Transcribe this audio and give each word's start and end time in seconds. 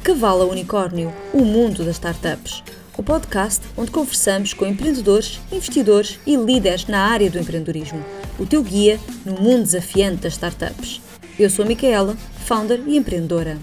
De 0.00 0.04
Cavalo 0.04 0.48
Unicórnio, 0.50 1.12
o 1.30 1.44
mundo 1.44 1.84
das 1.84 1.96
startups. 1.96 2.64
O 2.96 3.02
podcast 3.02 3.62
onde 3.76 3.90
conversamos 3.90 4.54
com 4.54 4.64
empreendedores, 4.64 5.38
investidores 5.52 6.18
e 6.26 6.36
líderes 6.36 6.86
na 6.86 7.06
área 7.06 7.30
do 7.30 7.38
empreendedorismo. 7.38 8.02
O 8.38 8.46
teu 8.46 8.62
guia 8.62 8.98
no 9.26 9.34
mundo 9.34 9.64
desafiante 9.64 10.22
das 10.22 10.32
startups. 10.32 11.02
Eu 11.38 11.50
sou 11.50 11.66
a 11.66 11.68
Micaela, 11.68 12.16
founder 12.46 12.82
e 12.88 12.96
empreendedora. 12.96 13.58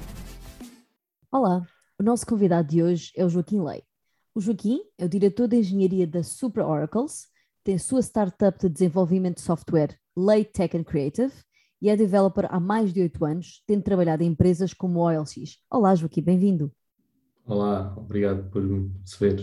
Olá, 1.32 1.66
o 2.00 2.04
nosso 2.04 2.26
convidado 2.26 2.68
de 2.68 2.84
hoje 2.84 3.12
é 3.18 3.26
o 3.26 3.30
Joaquim 3.30 3.60
Lei. 3.60 3.82
O 4.36 4.40
Joaquim 4.40 4.80
é 4.96 5.06
o 5.06 5.10
diretor 5.10 5.48
de 5.48 5.58
engenharia 5.58 6.06
da 6.06 6.22
Supra 6.22 6.68
Oracles, 6.68 7.30
tem 7.64 7.76
a 7.76 7.80
sua 7.80 8.02
startup 8.04 8.60
de 8.60 8.70
desenvolvimento 8.70 9.38
de 9.38 9.42
software 9.42 9.98
Lei 10.16 10.46
Tech 10.46 10.78
and 10.78 10.84
Creative 10.84 11.34
e 11.82 11.90
é 11.90 11.96
developer 11.96 12.48
há 12.50 12.60
mais 12.60 12.92
de 12.92 13.02
oito 13.02 13.24
anos, 13.24 13.64
tendo 13.68 13.84
trabalhado 13.84 14.24
em 14.24 14.28
empresas 14.28 14.74
como 14.74 15.00
o 15.00 15.04
OLX. 15.04 15.60
Olá, 15.70 15.94
Joaquim, 15.96 16.22
bem-vindo. 16.22 16.72
Olá, 17.46 17.94
obrigado 17.96 18.50
por 18.50 18.62
me 18.62 18.92
receber. 19.02 19.42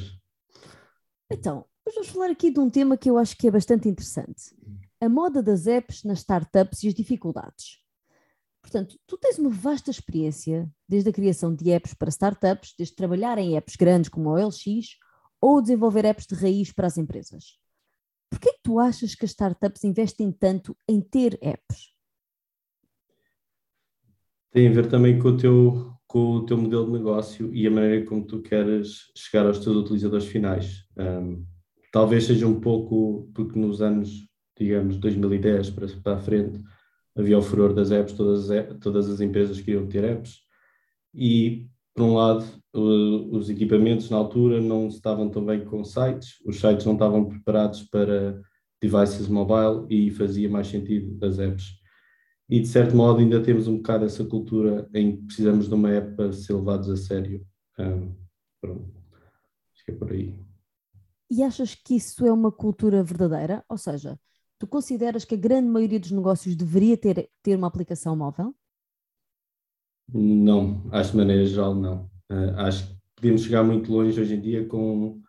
Então, 1.31 1.65
hoje 1.87 1.95
vamos 1.95 2.11
falar 2.11 2.31
aqui 2.31 2.51
de 2.51 2.61
um 2.61 2.69
tema 2.69 2.97
que 2.97 3.09
eu 3.09 3.17
acho 3.17 3.37
que 3.37 3.49
é 3.49 3.51
bastante 3.51 3.89
interessante. 3.89 4.55
A 5.01 5.09
moda 5.09 5.43
das 5.43 5.67
apps 5.67 6.03
nas 6.03 6.19
startups 6.19 6.83
e 6.83 6.89
as 6.89 6.95
dificuldades. 6.95 7.83
Portanto, 8.61 8.99
tu 9.07 9.19
tens 9.19 9.39
uma 9.39 9.51
vasta 9.51 9.91
experiência 9.91 10.71
desde 10.89 11.11
a 11.11 11.13
criação 11.13 11.55
de 11.55 11.71
apps 11.71 11.95
para 11.95 12.09
startups, 12.09 12.75
desde 12.77 12.95
trabalhar 12.95 13.39
em 13.39 13.57
apps 13.57 13.77
grandes 13.77 14.09
como 14.09 14.31
o 14.31 14.33
OLX 14.33 14.99
ou 15.41 15.61
desenvolver 15.61 16.05
apps 16.07 16.27
de 16.27 16.35
raiz 16.35 16.73
para 16.73 16.87
as 16.87 16.97
empresas. 16.97 17.59
Por 18.31 18.41
que 18.41 18.49
é 18.49 18.53
que 18.53 18.63
tu 18.63 18.81
achas 18.81 19.15
que 19.15 19.25
as 19.25 19.31
startups 19.31 19.85
investem 19.85 20.33
tanto 20.33 20.77
em 20.89 21.01
ter 21.01 21.39
apps? 21.43 21.94
Tem 24.55 24.69
a 24.69 24.71
ver 24.71 24.87
também 24.87 25.19
com 25.19 25.31
o 25.31 25.37
teu, 25.37 25.93
com 26.07 26.37
o 26.37 26.47
teu 26.47 26.57
modelo 26.57 26.87
de 26.87 26.93
negócio 26.93 27.53
e 27.53 27.67
a 27.67 27.71
maneira 27.73 28.07
como 28.07 28.25
tu 28.25 28.41
queres 28.41 29.11
chegar 29.17 29.47
aos 29.47 29.59
teus 29.59 29.77
utilizadores 29.77 30.27
finais. 30.27 30.85
Um, 30.97 31.45
talvez 31.91 32.27
seja 32.27 32.47
um 32.47 32.61
pouco 32.61 33.29
porque 33.35 33.59
nos 33.59 33.83
anos, 33.83 34.29
digamos, 34.57 34.97
2010 34.99 35.71
para, 35.71 35.89
para 36.01 36.15
a 36.15 36.21
frente, 36.21 36.63
havia 37.17 37.37
o 37.37 37.43
furor 37.43 37.75
das 37.75 37.91
apps, 37.91 38.13
todas 38.13 38.49
as, 38.49 38.79
todas 38.79 39.11
as 39.11 39.21
empresas 39.21 39.61
queriam 39.61 39.89
ter 39.89 40.05
apps 40.05 40.37
e, 41.13 41.67
por 41.93 42.05
um 42.05 42.15
lado, 42.15 42.45
os 42.73 43.51
equipamentos 43.51 44.09
na 44.09 44.19
altura 44.19 44.61
não 44.61 44.87
estavam 44.87 45.29
tão 45.31 45.45
bem 45.45 45.65
com 45.65 45.83
sites, 45.83 46.37
os 46.47 46.61
sites 46.61 46.87
não 46.87 46.93
estavam 46.93 47.25
preparados 47.25 47.83
para 47.83 48.41
devices 48.81 49.27
mobile 49.27 49.85
e 49.91 50.13
fazia 50.13 50.49
mais 50.49 50.69
sentido 50.69 51.19
as 51.27 51.41
apps 51.41 51.83
e 52.55 52.61
de 52.61 52.69
certo 52.69 52.95
modo 52.95 53.19
ainda 53.19 53.43
temos 53.43 53.67
um 53.67 53.79
bocado 53.79 54.05
essa 54.05 54.25
cultura 54.25 54.89
em 54.95 55.17
que 55.17 55.23
precisamos 55.25 55.67
de 55.67 55.75
uma 55.75 55.91
app 55.91 56.15
para 56.15 56.33
ser 56.33 56.53
levados 56.53 56.89
a 56.89 56.97
sério. 56.97 57.45
Um, 57.77 58.15
pronto, 58.61 58.95
acho 59.75 59.85
que 59.85 59.91
é 59.91 59.95
por 59.97 60.13
aí. 60.13 60.39
E 61.29 61.43
achas 61.43 61.75
que 61.75 61.97
isso 61.97 62.25
é 62.25 62.33
uma 62.33 62.53
cultura 62.53 63.03
verdadeira? 63.03 63.65
Ou 63.69 63.77
seja, 63.77 64.17
tu 64.57 64.69
consideras 64.69 65.25
que 65.25 65.35
a 65.35 65.39
grande 65.39 65.67
maioria 65.67 65.99
dos 65.99 66.13
negócios 66.13 66.55
deveria 66.55 66.97
ter, 66.97 67.29
ter 67.43 67.57
uma 67.57 67.67
aplicação 67.67 68.15
móvel? 68.15 68.55
Não, 70.13 70.87
acho 70.93 71.11
de 71.11 71.17
maneira 71.17 71.45
geral 71.47 71.75
não. 71.75 72.09
Uh, 72.31 72.55
acho 72.59 72.87
que 72.87 72.97
podemos 73.17 73.43
chegar 73.43 73.65
muito 73.65 73.91
longe 73.91 74.21
hoje 74.21 74.37
em 74.37 74.41
dia 74.41 74.65
com 74.69 75.21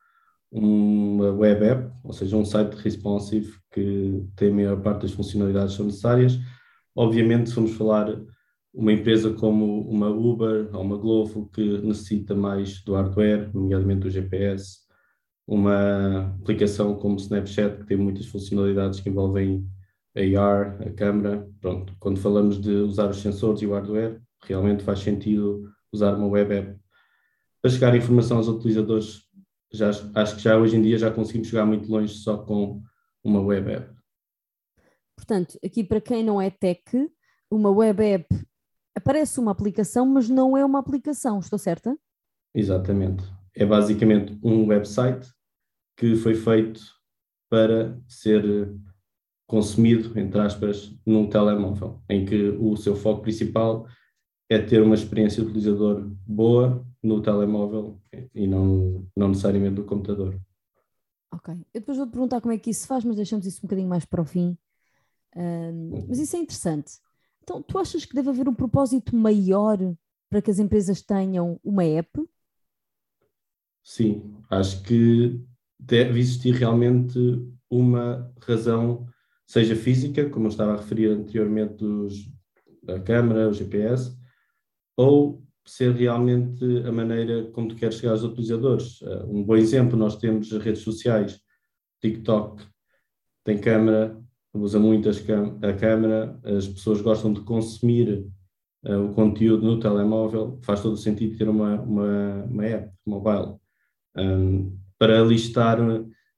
uma 0.51 1.31
web 1.31 1.65
app, 1.65 1.91
ou 2.03 2.13
seja, 2.13 2.37
um 2.37 2.45
site 2.45 2.75
responsive 2.75 3.51
que 3.71 4.23
tem 4.35 4.51
a 4.51 4.53
maior 4.53 4.79
parte 4.79 5.01
das 5.01 5.11
funcionalidades 5.11 5.71
que 5.71 5.77
são 5.77 5.87
necessárias, 5.87 6.39
Obviamente, 6.95 7.49
se 7.49 7.55
formos 7.55 7.73
falar 7.73 8.21
uma 8.73 8.91
empresa 8.91 9.33
como 9.33 9.81
uma 9.89 10.09
Uber 10.09 10.69
ou 10.73 10.81
uma 10.81 10.97
Glovo 10.97 11.49
que 11.53 11.77
necessita 11.79 12.35
mais 12.35 12.81
do 12.83 12.93
hardware, 12.93 13.49
nomeadamente 13.53 14.01
do 14.01 14.09
GPS, 14.09 14.79
uma 15.47 16.35
aplicação 16.41 16.95
como 16.95 17.17
Snapchat 17.17 17.79
que 17.79 17.85
tem 17.85 17.97
muitas 17.97 18.25
funcionalidades 18.25 18.99
que 18.99 19.09
envolvem 19.09 19.65
AR, 20.15 20.81
a 20.81 20.91
câmera, 20.91 21.47
pronto, 21.59 21.93
quando 21.99 22.19
falamos 22.19 22.59
de 22.59 22.71
usar 22.71 23.09
os 23.09 23.17
sensores 23.17 23.61
e 23.61 23.67
o 23.67 23.73
hardware, 23.73 24.21
realmente 24.43 24.83
faz 24.83 24.99
sentido 24.99 25.69
usar 25.91 26.15
uma 26.15 26.27
web 26.27 26.53
app. 26.53 26.79
Para 27.61 27.71
chegar 27.71 27.93
a 27.93 27.97
informação 27.97 28.37
aos 28.37 28.47
utilizadores, 28.47 29.23
já, 29.71 29.89
acho 30.15 30.35
que 30.35 30.41
já 30.41 30.57
hoje 30.57 30.77
em 30.77 30.81
dia 30.81 30.97
já 30.97 31.11
conseguimos 31.11 31.47
chegar 31.47 31.65
muito 31.65 31.89
longe 31.89 32.13
só 32.13 32.37
com 32.37 32.81
uma 33.23 33.41
web 33.41 33.71
app. 33.71 33.94
Portanto, 35.15 35.57
aqui 35.63 35.83
para 35.83 36.01
quem 36.01 36.23
não 36.23 36.41
é 36.41 36.49
tech, 36.49 36.83
uma 37.49 37.69
web 37.69 38.03
app 38.03 38.27
aparece 38.95 39.39
uma 39.39 39.51
aplicação, 39.51 40.05
mas 40.05 40.29
não 40.29 40.57
é 40.57 40.63
uma 40.65 40.79
aplicação, 40.79 41.39
estou 41.39 41.59
certa? 41.59 41.97
Exatamente. 42.53 43.23
É 43.53 43.65
basicamente 43.65 44.37
um 44.43 44.67
website 44.67 45.27
que 45.97 46.15
foi 46.15 46.35
feito 46.35 46.81
para 47.49 47.99
ser 48.07 48.73
consumido, 49.47 50.17
entre 50.19 50.39
aspas, 50.41 50.93
num 51.05 51.29
telemóvel, 51.29 52.01
em 52.09 52.25
que 52.25 52.49
o 52.59 52.75
seu 52.75 52.95
foco 52.95 53.21
principal 53.21 53.87
é 54.49 54.59
ter 54.59 54.81
uma 54.81 54.95
experiência 54.95 55.41
de 55.41 55.49
utilizador 55.49 56.09
boa 56.25 56.85
no 57.01 57.21
telemóvel 57.21 58.01
e 58.33 58.47
não, 58.47 59.07
não 59.15 59.29
necessariamente 59.29 59.75
no 59.75 59.85
computador. 59.85 60.39
Ok. 61.31 61.53
Eu 61.73 61.81
depois 61.81 61.97
vou-te 61.97 62.11
perguntar 62.11 62.41
como 62.41 62.53
é 62.53 62.57
que 62.57 62.69
isso 62.69 62.81
se 62.81 62.87
faz, 62.87 63.03
mas 63.03 63.15
deixamos 63.15 63.45
isso 63.45 63.59
um 63.59 63.67
bocadinho 63.67 63.89
mais 63.89 64.05
para 64.05 64.21
o 64.21 64.25
fim. 64.25 64.57
Um, 65.35 66.05
mas 66.07 66.19
isso 66.19 66.35
é 66.35 66.39
interessante. 66.39 66.93
Então, 67.43 67.61
tu 67.61 67.77
achas 67.77 68.05
que 68.05 68.15
deve 68.15 68.29
haver 68.29 68.47
um 68.47 68.53
propósito 68.53 69.15
maior 69.15 69.77
para 70.29 70.41
que 70.41 70.49
as 70.49 70.59
empresas 70.59 71.01
tenham 71.01 71.59
uma 71.63 71.83
app? 71.83 72.09
Sim, 73.83 74.35
acho 74.49 74.81
que 74.81 75.39
deve 75.79 76.19
existir 76.19 76.55
realmente 76.55 77.19
uma 77.69 78.33
razão, 78.41 79.05
seja 79.45 79.75
física, 79.75 80.27
como 80.29 80.45
eu 80.45 80.49
estava 80.49 80.73
a 80.73 80.77
referir 80.77 81.09
anteriormente, 81.09 81.75
dos, 81.75 82.31
da 82.81 82.99
câmara, 82.99 83.47
o 83.47 83.53
GPS, 83.53 84.17
ou 84.97 85.45
ser 85.63 85.93
realmente 85.93 86.63
a 86.85 86.91
maneira 86.91 87.51
como 87.51 87.67
tu 87.67 87.75
queres 87.75 87.95
chegar 87.95 88.11
aos 88.11 88.23
utilizadores. 88.23 89.01
Uh, 89.01 89.25
um 89.29 89.43
bom 89.43 89.55
exemplo, 89.55 89.97
nós 89.97 90.15
temos 90.15 90.51
redes 90.51 90.81
sociais, 90.81 91.39
TikTok 92.01 92.63
tem 93.43 93.59
câmara, 93.59 94.19
usa 94.57 94.79
muito 94.79 95.09
a 95.09 95.73
câmera, 95.73 96.39
as 96.43 96.67
pessoas 96.67 97.01
gostam 97.01 97.33
de 97.33 97.41
consumir 97.41 98.25
uh, 98.85 99.05
o 99.05 99.13
conteúdo 99.13 99.65
no 99.65 99.79
telemóvel, 99.79 100.59
faz 100.63 100.81
todo 100.81 100.93
o 100.93 100.97
sentido 100.97 101.37
ter 101.37 101.49
uma, 101.49 101.81
uma, 101.81 102.43
uma 102.45 102.65
app 102.65 102.91
mobile. 103.05 103.55
Um, 104.17 104.77
para 104.97 105.21
listar 105.23 105.79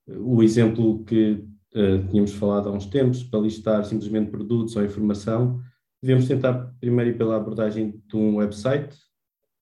o 0.08 0.42
exemplo 0.42 1.04
que 1.04 1.44
uh, 1.76 2.08
tínhamos 2.10 2.34
falado 2.34 2.70
há 2.70 2.72
uns 2.72 2.88
tempos, 2.88 3.24
para 3.24 3.40
listar 3.40 3.86
simplesmente 3.86 4.32
produtos 4.32 4.76
ou 4.76 4.84
informação, 4.84 5.60
devemos 6.02 6.28
tentar 6.28 6.74
primeiro 6.80 7.12
ir 7.12 7.18
pela 7.18 7.38
abordagem 7.38 8.02
de 8.08 8.16
um 8.16 8.38
website 8.38 8.96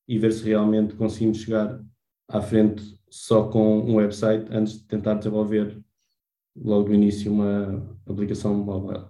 e 0.07 0.17
ver 0.17 0.31
se 0.31 0.43
realmente 0.43 0.95
conseguimos 0.95 1.39
chegar 1.39 1.81
à 2.27 2.41
frente 2.41 2.83
só 3.09 3.47
com 3.47 3.79
um 3.79 3.95
website 3.95 4.45
antes 4.51 4.79
de 4.79 4.85
tentar 4.85 5.15
desenvolver 5.15 5.81
logo 6.55 6.89
no 6.89 6.95
início 6.95 7.31
uma 7.31 7.85
aplicação 8.07 8.53
mobile. 8.53 9.05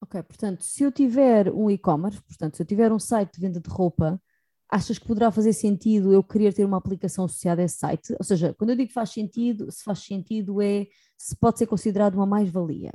Ok, 0.00 0.22
portanto, 0.22 0.62
se 0.62 0.84
eu 0.84 0.92
tiver 0.92 1.52
um 1.52 1.70
e-commerce, 1.70 2.22
portanto, 2.22 2.56
se 2.56 2.62
eu 2.62 2.66
tiver 2.66 2.92
um 2.92 2.98
site 2.98 3.34
de 3.34 3.40
venda 3.40 3.60
de 3.60 3.68
roupa, 3.68 4.20
achas 4.70 4.98
que 4.98 5.06
poderá 5.06 5.30
fazer 5.32 5.52
sentido 5.52 6.12
eu 6.12 6.22
querer 6.22 6.54
ter 6.54 6.64
uma 6.64 6.76
aplicação 6.76 7.24
associada 7.24 7.62
a 7.62 7.64
esse 7.64 7.78
site? 7.78 8.14
Ou 8.18 8.24
seja, 8.24 8.54
quando 8.54 8.70
eu 8.70 8.76
digo 8.76 8.92
faz 8.92 9.10
sentido, 9.10 9.70
se 9.72 9.82
faz 9.82 9.98
sentido 9.98 10.62
é 10.62 10.86
se 11.16 11.36
pode 11.36 11.58
ser 11.58 11.66
considerado 11.66 12.14
uma 12.14 12.26
mais-valia. 12.26 12.92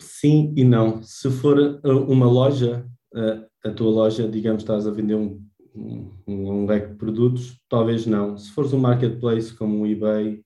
Sim 0.00 0.54
e 0.56 0.64
não. 0.64 1.02
Se 1.02 1.30
for 1.30 1.80
uma 1.84 2.26
loja, 2.26 2.88
a 3.64 3.70
tua 3.70 3.90
loja, 3.90 4.28
digamos, 4.28 4.62
estás 4.62 4.86
a 4.86 4.90
vender 4.90 5.16
um 5.16 5.46
um, 6.26 6.66
leque 6.66 6.88
de 6.88 6.94
produtos, 6.94 7.60
talvez 7.68 8.06
não. 8.06 8.36
Se 8.36 8.50
fores 8.52 8.72
um 8.72 8.78
marketplace 8.78 9.54
como 9.54 9.82
o 9.82 9.86
eBay, 9.86 10.42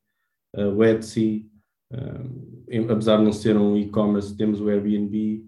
uh, 0.56 0.68
o 0.68 0.84
Etsy, 0.84 1.50
uh, 1.92 2.90
apesar 2.90 3.18
de 3.18 3.24
não 3.24 3.32
ser 3.32 3.56
um 3.56 3.76
e-commerce, 3.76 4.36
temos 4.36 4.60
o 4.60 4.68
Airbnb, 4.68 5.44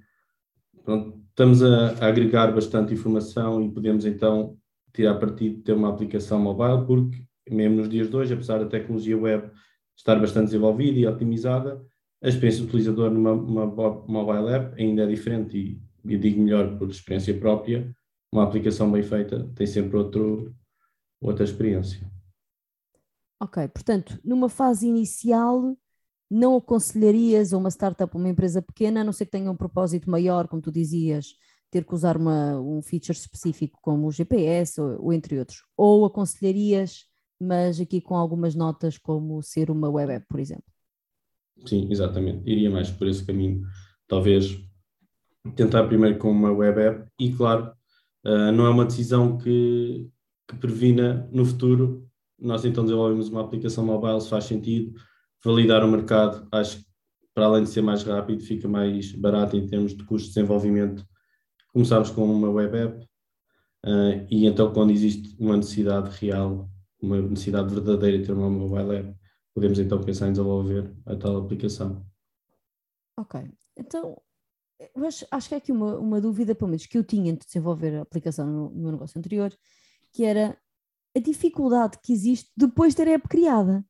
pronto, 0.84 1.20
estamos 1.30 1.62
a, 1.62 1.92
a, 2.00 2.06
agregar 2.06 2.52
bastante 2.52 2.94
informação 2.94 3.62
e 3.62 3.70
podemos 3.70 4.04
então 4.04 4.56
tirar 4.92 5.14
partido 5.14 5.56
de 5.56 5.62
ter 5.62 5.72
uma 5.72 5.88
aplicação 5.88 6.38
mobile, 6.38 6.86
porque 6.86 7.22
mesmo 7.50 7.78
nos 7.78 7.88
dias 7.88 8.08
de 8.08 8.16
hoje, 8.16 8.34
apesar 8.34 8.58
da 8.58 8.66
tecnologia 8.66 9.18
web 9.18 9.50
estar 9.96 10.16
bastante 10.16 10.46
desenvolvida 10.46 10.98
e 10.98 11.06
otimizada, 11.06 11.82
a 12.22 12.28
experiência 12.28 12.62
do 12.62 12.68
utilizador 12.68 13.10
numa 13.10 13.66
mobile 13.66 14.54
app 14.54 14.80
ainda 14.80 15.02
é 15.02 15.06
diferente 15.06 15.56
e, 15.56 16.12
e 16.12 16.16
digo 16.16 16.40
melhor 16.40 16.78
por 16.78 16.88
experiência 16.88 17.34
própria, 17.34 17.92
uma 18.32 18.44
aplicação 18.44 18.90
bem 18.90 19.02
feita 19.02 19.46
tem 19.54 19.66
sempre 19.66 19.96
outro, 19.96 20.54
outra 21.20 21.44
experiência. 21.44 22.10
Ok, 23.38 23.68
portanto, 23.68 24.18
numa 24.24 24.48
fase 24.48 24.86
inicial, 24.86 25.76
não 26.30 26.56
aconselharias 26.56 27.52
a 27.52 27.58
uma 27.58 27.70
startup, 27.70 28.16
uma 28.16 28.28
empresa 28.28 28.62
pequena, 28.62 29.02
a 29.02 29.04
não 29.04 29.12
ser 29.12 29.26
que 29.26 29.32
tenha 29.32 29.50
um 29.50 29.56
propósito 29.56 30.08
maior, 30.08 30.48
como 30.48 30.62
tu 30.62 30.72
dizias, 30.72 31.34
ter 31.70 31.84
que 31.84 31.94
usar 31.94 32.16
uma, 32.16 32.58
um 32.60 32.80
feature 32.80 33.18
específico 33.18 33.78
como 33.82 34.06
o 34.06 34.12
GPS 34.12 34.80
ou, 34.80 35.06
ou, 35.06 35.12
entre 35.12 35.38
outros? 35.38 35.64
Ou 35.76 36.04
aconselharias, 36.04 37.06
mas 37.40 37.80
aqui 37.80 38.00
com 38.00 38.14
algumas 38.14 38.54
notas 38.54 38.96
como 38.96 39.42
ser 39.42 39.70
uma 39.70 39.90
web 39.90 40.12
app, 40.12 40.26
por 40.28 40.38
exemplo? 40.38 40.64
Sim, 41.66 41.88
exatamente. 41.90 42.48
Iria 42.48 42.70
mais 42.70 42.90
por 42.90 43.08
esse 43.08 43.24
caminho. 43.24 43.66
Talvez 44.06 44.56
tentar 45.56 45.86
primeiro 45.86 46.18
com 46.18 46.30
uma 46.30 46.52
web 46.52 46.80
app 46.80 47.10
e, 47.18 47.32
claro, 47.32 47.74
uh, 48.24 48.52
não 48.52 48.66
é 48.66 48.70
uma 48.70 48.84
decisão 48.84 49.38
que, 49.38 50.08
que 50.48 50.56
previna 50.56 51.28
no 51.32 51.44
futuro. 51.44 52.08
Nós 52.38 52.64
então 52.64 52.84
desenvolvemos 52.84 53.28
uma 53.28 53.42
aplicação 53.42 53.84
mobile, 53.84 54.20
se 54.20 54.28
faz 54.28 54.44
sentido, 54.44 54.92
validar 55.44 55.84
o 55.84 55.88
mercado, 55.88 56.46
acho 56.50 56.78
que 56.78 56.92
para 57.34 57.46
além 57.46 57.64
de 57.64 57.70
ser 57.70 57.82
mais 57.82 58.02
rápido, 58.02 58.42
fica 58.42 58.68
mais 58.68 59.12
barato 59.12 59.56
em 59.56 59.66
termos 59.66 59.96
de 59.96 60.04
custo 60.04 60.28
de 60.28 60.34
desenvolvimento. 60.34 61.06
Começámos 61.72 62.10
com 62.10 62.24
uma 62.24 62.50
web 62.50 62.76
app 62.76 63.04
uh, 63.86 64.26
e 64.30 64.46
então 64.46 64.72
quando 64.72 64.90
existe 64.90 65.34
uma 65.38 65.56
necessidade 65.56 66.10
real, 66.18 66.68
uma 67.00 67.20
necessidade 67.22 67.74
verdadeira 67.74 68.18
de 68.18 68.26
ter 68.26 68.32
uma 68.32 68.50
mobile 68.50 68.96
app, 68.96 69.16
podemos 69.54 69.78
então 69.78 70.02
pensar 70.02 70.28
em 70.28 70.32
desenvolver 70.32 70.92
a 71.06 71.16
tal 71.16 71.38
aplicação. 71.38 72.04
Ok, 73.18 73.40
então 73.78 74.20
eu 74.94 75.06
acho, 75.06 75.48
que 75.48 75.54
é 75.54 75.58
aqui 75.58 75.72
uma, 75.72 75.96
uma 75.98 76.20
dúvida, 76.20 76.54
pelo 76.54 76.70
menos, 76.70 76.86
que 76.86 76.96
eu 76.96 77.04
tinha 77.04 77.32
de 77.32 77.44
desenvolver 77.44 77.96
a 77.96 78.02
aplicação 78.02 78.46
no, 78.46 78.70
no 78.70 78.82
meu 78.82 78.92
negócio 78.92 79.18
anterior, 79.18 79.52
que 80.12 80.24
era 80.24 80.56
a 81.14 81.18
dificuldade 81.18 81.98
que 82.02 82.12
existe 82.12 82.50
depois 82.56 82.92
de 82.92 82.96
ter 82.96 83.08
a 83.08 83.12
app 83.12 83.28
criada. 83.28 83.84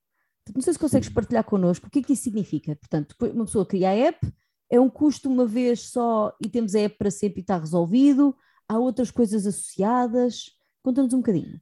Não 0.54 0.60
sei 0.60 0.72
se 0.72 0.78
consegues 0.78 1.08
partilhar 1.08 1.44
connosco 1.44 1.86
o 1.86 1.90
que 1.90 2.00
é 2.00 2.02
que 2.02 2.12
isso 2.14 2.24
significa. 2.24 2.74
Portanto, 2.76 3.14
uma 3.32 3.44
pessoa 3.44 3.64
cria 3.64 3.90
a 3.90 3.94
app, 3.94 4.32
é 4.68 4.80
um 4.80 4.88
custo 4.88 5.28
uma 5.28 5.46
vez 5.46 5.80
só 5.90 6.34
e 6.40 6.48
temos 6.48 6.74
a 6.74 6.80
app 6.80 6.96
para 6.98 7.10
sempre 7.10 7.40
e 7.40 7.42
está 7.42 7.58
resolvido. 7.58 8.34
Há 8.68 8.78
outras 8.78 9.10
coisas 9.10 9.46
associadas. 9.46 10.50
Conta-nos 10.82 11.12
um 11.12 11.18
bocadinho. 11.18 11.60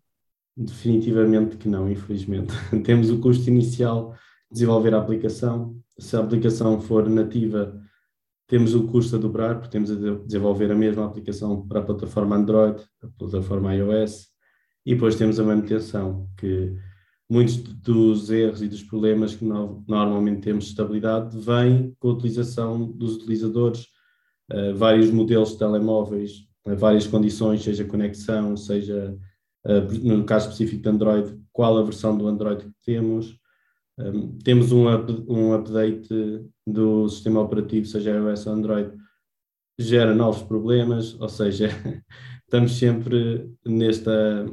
Definitivamente 0.56 1.56
que 1.56 1.68
não, 1.68 1.90
infelizmente. 1.90 2.52
temos 2.84 3.10
o 3.10 3.20
custo 3.20 3.48
inicial 3.50 4.12
de 4.48 4.54
desenvolver 4.54 4.94
a 4.94 4.98
aplicação. 4.98 5.76
Se 5.98 6.16
a 6.16 6.20
aplicação 6.20 6.80
for 6.80 7.08
nativa, 7.08 7.82
temos 8.50 8.74
o 8.74 8.88
custo 8.88 9.14
a 9.14 9.18
dobrar, 9.18 9.54
porque 9.54 9.70
temos 9.70 9.92
a 9.92 9.94
desenvolver 10.26 10.72
a 10.72 10.74
mesma 10.74 11.06
aplicação 11.06 11.64
para 11.68 11.78
a 11.78 11.84
plataforma 11.84 12.34
Android, 12.34 12.82
a 13.00 13.06
plataforma 13.06 13.72
iOS, 13.76 14.26
e 14.84 14.92
depois 14.94 15.14
temos 15.14 15.38
a 15.38 15.44
manutenção, 15.44 16.28
que 16.36 16.74
muitos 17.30 17.58
dos 17.58 18.28
erros 18.28 18.60
e 18.60 18.66
dos 18.66 18.82
problemas 18.82 19.36
que 19.36 19.44
normalmente 19.44 20.40
temos 20.40 20.64
de 20.64 20.70
estabilidade 20.70 21.38
vêm 21.38 21.94
com 22.00 22.08
a 22.08 22.12
utilização 22.12 22.90
dos 22.90 23.14
utilizadores, 23.14 23.86
uh, 24.52 24.74
vários 24.74 25.12
modelos 25.12 25.50
de 25.50 25.58
telemóveis, 25.58 26.40
uh, 26.66 26.74
várias 26.74 27.06
condições, 27.06 27.62
seja 27.62 27.84
conexão, 27.84 28.56
seja, 28.56 29.16
uh, 29.64 30.08
no 30.08 30.24
caso 30.24 30.46
específico 30.46 30.82
de 30.82 30.88
Android, 30.88 31.40
qual 31.52 31.78
a 31.78 31.84
versão 31.84 32.18
do 32.18 32.26
Android 32.26 32.64
que 32.64 32.72
temos. 32.84 33.38
Um, 34.00 34.38
temos 34.38 34.72
um, 34.72 34.92
up, 34.92 35.12
um 35.28 35.52
update 35.52 36.08
do 36.66 37.08
sistema 37.08 37.40
operativo, 37.40 37.86
seja 37.86 38.12
iOS 38.12 38.46
ou 38.46 38.52
Android, 38.54 38.96
gera 39.78 40.14
novos 40.14 40.42
problemas, 40.42 41.18
ou 41.20 41.28
seja, 41.28 41.68
estamos 42.44 42.78
sempre 42.78 43.50
nesta, 43.64 44.46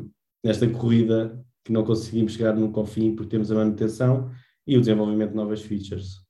nesta 0.44 0.69
corrida 0.69 1.44
que 1.63 1.71
não 1.71 1.83
conseguimos 1.83 2.33
chegar 2.33 2.55
nunca 2.55 2.79
ao 2.79 2.85
fim 2.85 3.15
porque 3.15 3.31
temos 3.31 3.51
a 3.51 3.55
manutenção 3.55 4.31
e 4.65 4.77
o 4.77 4.79
desenvolvimento 4.79 5.31
de 5.31 5.35
novas 5.35 5.61
features. 5.61 6.25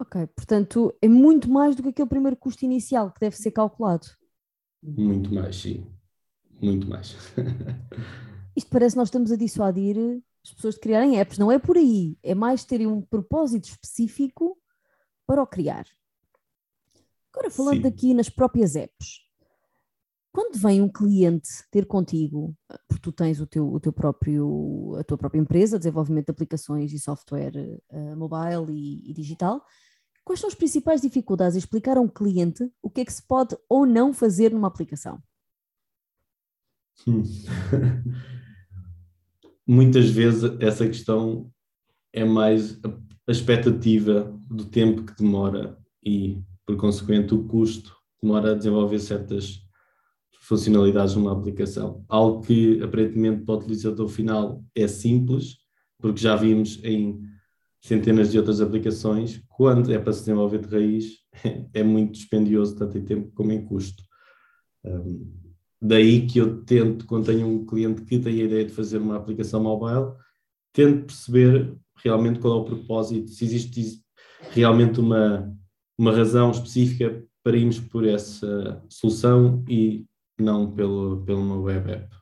Ok, 0.00 0.26
portanto 0.28 0.94
é 1.02 1.08
muito 1.08 1.50
mais 1.50 1.74
do 1.74 1.82
que 1.82 1.88
aquele 1.88 2.08
primeiro 2.08 2.36
custo 2.36 2.64
inicial 2.64 3.12
que 3.12 3.20
deve 3.20 3.36
ser 3.36 3.50
calculado. 3.50 4.06
Muito 4.82 5.34
mais, 5.34 5.56
sim. 5.56 5.86
Muito 6.60 6.88
mais. 6.88 7.16
Isto 8.58 8.70
parece 8.70 8.94
que 8.94 8.98
nós 8.98 9.06
estamos 9.06 9.30
a 9.30 9.36
dissuadir 9.36 9.96
as 10.42 10.52
pessoas 10.52 10.74
de 10.74 10.80
criarem 10.80 11.20
apps, 11.20 11.38
não 11.38 11.52
é 11.52 11.60
por 11.60 11.76
aí, 11.76 12.18
é 12.24 12.34
mais 12.34 12.64
terem 12.64 12.88
um 12.88 13.00
propósito 13.00 13.68
específico 13.68 14.58
para 15.24 15.40
o 15.40 15.46
criar. 15.46 15.86
Agora, 17.32 17.50
falando 17.52 17.82
sim. 17.82 17.86
aqui 17.86 18.14
nas 18.14 18.28
próprias 18.28 18.74
apps, 18.74 19.20
quando 20.32 20.58
vem 20.58 20.82
um 20.82 20.88
cliente 20.88 21.48
ter 21.70 21.86
contigo, 21.86 22.52
porque 22.88 23.00
tu 23.00 23.12
tens 23.12 23.40
o 23.40 23.46
teu, 23.46 23.72
o 23.72 23.78
teu 23.78 23.92
próprio, 23.92 24.96
a 24.98 25.04
tua 25.04 25.16
própria 25.16 25.38
empresa, 25.38 25.78
desenvolvimento 25.78 26.26
de 26.26 26.32
aplicações 26.32 26.92
e 26.92 26.98
software 26.98 27.80
uh, 27.92 28.16
mobile 28.16 28.76
e, 28.76 29.08
e, 29.08 29.14
digital, 29.14 29.64
quais 30.24 30.40
são 30.40 30.48
as 30.48 30.56
principais 30.56 31.00
dificuldades 31.00 31.54
em 31.54 31.60
explicar 31.60 31.96
a 31.96 32.00
um 32.00 32.08
cliente 32.08 32.68
o 32.82 32.90
que 32.90 33.02
é 33.02 33.04
que 33.04 33.12
se 33.12 33.22
pode 33.22 33.56
ou 33.68 33.86
não 33.86 34.12
fazer 34.12 34.52
numa 34.52 34.66
aplicação? 34.66 35.22
Hum. 37.06 37.22
Muitas 39.68 40.08
vezes 40.08 40.50
essa 40.60 40.86
questão 40.86 41.52
é 42.10 42.24
mais 42.24 42.80
a 42.82 43.30
expectativa 43.30 44.34
do 44.50 44.64
tempo 44.64 45.04
que 45.04 45.14
demora 45.22 45.78
e, 46.02 46.42
por 46.64 46.78
consequente, 46.78 47.34
o 47.34 47.44
custo 47.44 47.90
que 47.90 48.26
demora 48.26 48.52
a 48.52 48.54
desenvolver 48.54 48.98
certas 48.98 49.60
funcionalidades 50.40 51.14
numa 51.14 51.32
aplicação. 51.32 52.02
Algo 52.08 52.40
que 52.40 52.82
aparentemente 52.82 53.44
para 53.44 53.56
o 53.56 53.58
utilizador 53.58 54.08
final 54.08 54.64
é 54.74 54.88
simples, 54.88 55.58
porque 55.98 56.22
já 56.22 56.34
vimos 56.34 56.82
em 56.82 57.20
centenas 57.78 58.32
de 58.32 58.38
outras 58.38 58.62
aplicações, 58.62 59.42
quando 59.48 59.92
é 59.92 59.98
para 59.98 60.14
se 60.14 60.20
desenvolver 60.20 60.60
de 60.60 60.68
raiz, 60.68 61.18
é 61.74 61.82
muito 61.82 62.12
dispendioso, 62.12 62.74
tanto 62.74 62.96
em 62.96 63.04
tempo 63.04 63.30
como 63.34 63.52
em 63.52 63.62
custo. 63.66 64.02
Um, 64.82 65.47
daí 65.80 66.26
que 66.26 66.38
eu 66.38 66.62
tento, 66.64 67.06
quando 67.06 67.26
tenho 67.26 67.46
um 67.46 67.64
cliente 67.64 68.02
que 68.02 68.18
tem 68.18 68.40
a 68.40 68.44
ideia 68.44 68.64
de 68.64 68.72
fazer 68.72 68.98
uma 68.98 69.16
aplicação 69.16 69.62
mobile, 69.62 70.12
tento 70.72 71.06
perceber 71.06 71.76
realmente 71.96 72.38
qual 72.38 72.58
é 72.58 72.60
o 72.60 72.64
propósito, 72.64 73.30
se 73.30 73.44
existe 73.44 74.02
realmente 74.50 75.00
uma, 75.00 75.52
uma 75.96 76.12
razão 76.12 76.50
específica 76.50 77.24
para 77.42 77.56
irmos 77.56 77.80
por 77.80 78.06
essa 78.06 78.82
solução 78.88 79.64
e 79.68 80.06
não 80.38 80.70
pelo, 80.70 81.24
pelo 81.24 81.44
meu 81.44 81.62
web 81.62 81.90
app. 81.90 82.16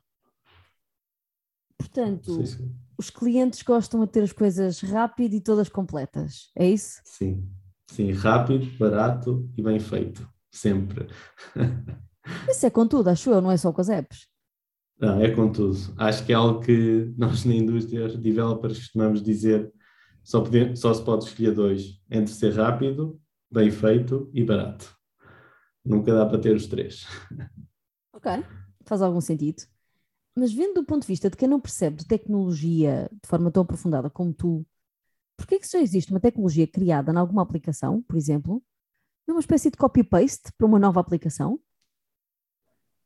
Portanto, 1.77 2.33
sim, 2.33 2.45
sim. 2.45 2.75
os 2.97 3.09
clientes 3.09 3.61
gostam 3.61 3.99
de 4.01 4.11
ter 4.11 4.23
as 4.23 4.31
coisas 4.31 4.81
rápido 4.81 5.35
e 5.35 5.41
todas 5.41 5.69
completas, 5.69 6.51
é 6.55 6.67
isso? 6.67 7.01
Sim, 7.03 7.47
sim, 7.91 8.11
rápido, 8.11 8.65
barato 8.77 9.49
e 9.55 9.61
bem 9.61 9.79
feito, 9.79 10.27
sempre. 10.51 11.07
Isso 12.49 12.65
é 12.65 12.69
com 12.69 12.87
tudo, 12.87 13.09
acho 13.09 13.29
eu, 13.29 13.41
não 13.41 13.51
é 13.51 13.57
só 13.57 13.71
com 13.71 13.81
as 13.81 13.89
apps. 13.89 14.27
Não, 14.99 15.21
é 15.21 15.29
com 15.29 15.51
tudo. 15.51 15.77
Acho 15.97 16.25
que 16.25 16.31
é 16.31 16.35
algo 16.35 16.59
que 16.59 17.13
nós 17.17 17.45
na 17.45 17.53
indústria 17.53 18.07
developers 18.09 18.79
costumamos 18.79 19.21
dizer, 19.21 19.71
só, 20.23 20.41
poder, 20.41 20.75
só 20.75 20.93
se 20.93 21.03
pode 21.03 21.25
escolher 21.25 21.53
dois, 21.53 22.01
entre 22.09 22.33
ser 22.33 22.53
rápido, 22.53 23.19
bem 23.51 23.71
feito 23.71 24.29
e 24.33 24.43
barato. 24.43 24.95
Nunca 25.85 26.13
dá 26.13 26.25
para 26.25 26.39
ter 26.39 26.55
os 26.55 26.67
três. 26.67 27.05
Ok, 28.13 28.31
faz 28.83 28.99
algum 29.03 29.21
sentido. 29.21 29.61
Mas 30.35 30.51
vendo 30.51 30.81
do 30.81 30.83
ponto 30.83 31.03
de 31.03 31.07
vista 31.07 31.29
de 31.29 31.37
quem 31.37 31.47
não 31.47 31.59
percebe 31.59 31.97
de 31.97 32.07
tecnologia 32.07 33.07
de 33.11 33.29
forma 33.29 33.51
tão 33.51 33.61
aprofundada 33.61 34.09
como 34.09 34.33
tu, 34.33 34.65
porquê 35.37 35.55
é 35.55 35.59
que 35.59 35.67
já 35.67 35.79
existe 35.79 36.09
uma 36.09 36.19
tecnologia 36.19 36.65
criada 36.65 37.11
em 37.11 37.15
alguma 37.15 37.43
aplicação, 37.43 38.01
por 38.01 38.17
exemplo, 38.17 38.63
numa 39.27 39.39
espécie 39.39 39.69
de 39.69 39.77
copy-paste 39.77 40.51
para 40.57 40.65
uma 40.65 40.79
nova 40.79 40.99
aplicação? 40.99 41.59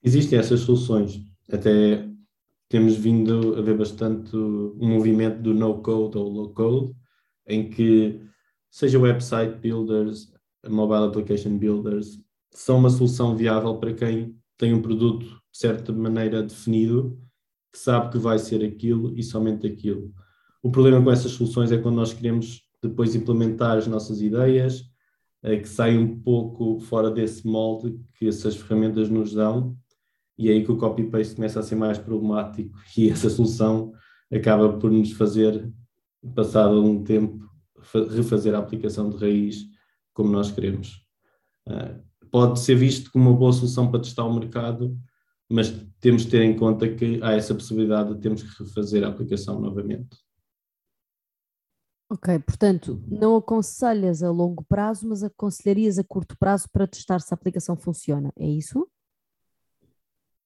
Existem 0.03 0.39
essas 0.39 0.61
soluções. 0.61 1.21
Até 1.51 2.07
temos 2.67 2.95
vindo 2.95 3.55
a 3.57 3.61
ver 3.61 3.77
bastante 3.77 4.35
um 4.35 4.87
movimento 4.87 5.41
do 5.41 5.53
no-code 5.53 6.17
ou 6.17 6.29
low-code, 6.29 6.95
em 7.47 7.69
que 7.69 8.21
seja 8.69 8.97
website 8.97 9.57
builders, 9.59 10.31
mobile 10.67 11.05
application 11.05 11.57
builders, 11.57 12.19
são 12.49 12.77
uma 12.77 12.89
solução 12.89 13.35
viável 13.35 13.75
para 13.77 13.93
quem 13.93 14.35
tem 14.57 14.73
um 14.73 14.81
produto 14.81 15.25
de 15.25 15.57
certa 15.57 15.91
maneira 15.91 16.41
definido, 16.41 17.19
que 17.71 17.79
sabe 17.79 18.11
que 18.11 18.17
vai 18.17 18.39
ser 18.39 18.63
aquilo 18.63 19.13
e 19.17 19.23
somente 19.23 19.67
aquilo. 19.67 20.13
O 20.63 20.71
problema 20.71 21.03
com 21.03 21.11
essas 21.11 21.31
soluções 21.31 21.71
é 21.71 21.77
quando 21.77 21.95
nós 21.95 22.13
queremos 22.13 22.61
depois 22.81 23.15
implementar 23.15 23.77
as 23.77 23.87
nossas 23.87 24.21
ideias, 24.21 24.83
é, 25.43 25.57
que 25.57 25.67
saem 25.67 25.97
um 25.97 26.19
pouco 26.19 26.79
fora 26.79 27.09
desse 27.09 27.45
molde 27.45 27.99
que 28.15 28.27
essas 28.27 28.55
ferramentas 28.55 29.09
nos 29.09 29.33
dão, 29.33 29.75
e 30.41 30.49
é 30.49 30.53
aí 30.53 30.65
que 30.65 30.71
o 30.71 30.77
copy-paste 30.77 31.35
começa 31.35 31.59
a 31.59 31.63
ser 31.63 31.75
mais 31.75 31.99
problemático 31.99 32.75
e 32.97 33.09
essa 33.09 33.29
solução 33.29 33.93
acaba 34.33 34.77
por 34.79 34.89
nos 34.91 35.11
fazer, 35.11 35.71
passado 36.33 36.83
um 36.83 37.03
tempo, 37.03 37.47
refazer 38.09 38.55
a 38.55 38.59
aplicação 38.59 39.09
de 39.09 39.17
raiz 39.17 39.65
como 40.13 40.31
nós 40.31 40.51
queremos. 40.51 41.05
Ah, 41.67 41.99
pode 42.31 42.59
ser 42.59 42.75
visto 42.75 43.11
como 43.11 43.29
uma 43.29 43.37
boa 43.37 43.53
solução 43.53 43.91
para 43.91 44.01
testar 44.01 44.25
o 44.25 44.33
mercado, 44.33 44.97
mas 45.47 45.69
temos 45.99 46.23
de 46.23 46.31
ter 46.31 46.41
em 46.41 46.55
conta 46.55 46.91
que 46.91 47.21
há 47.21 47.33
essa 47.33 47.53
possibilidade 47.53 48.15
de 48.15 48.21
termos 48.21 48.41
que 48.41 48.63
refazer 48.63 49.03
a 49.03 49.09
aplicação 49.09 49.59
novamente. 49.59 50.17
Ok, 52.09 52.39
portanto, 52.39 53.01
não 53.07 53.35
aconselhas 53.35 54.23
a 54.23 54.31
longo 54.31 54.65
prazo, 54.65 55.07
mas 55.07 55.23
aconselharias 55.23 55.97
a 55.99 56.03
curto 56.03 56.37
prazo 56.37 56.67
para 56.71 56.87
testar 56.87 57.19
se 57.19 57.33
a 57.33 57.35
aplicação 57.35 57.77
funciona, 57.77 58.33
é 58.37 58.47
isso? 58.47 58.89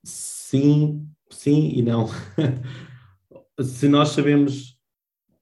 Sim, 0.06 1.08
sim 1.30 1.72
e 1.76 1.82
não. 1.82 2.08
Se 3.60 3.88
nós 3.88 4.10
sabemos 4.10 4.78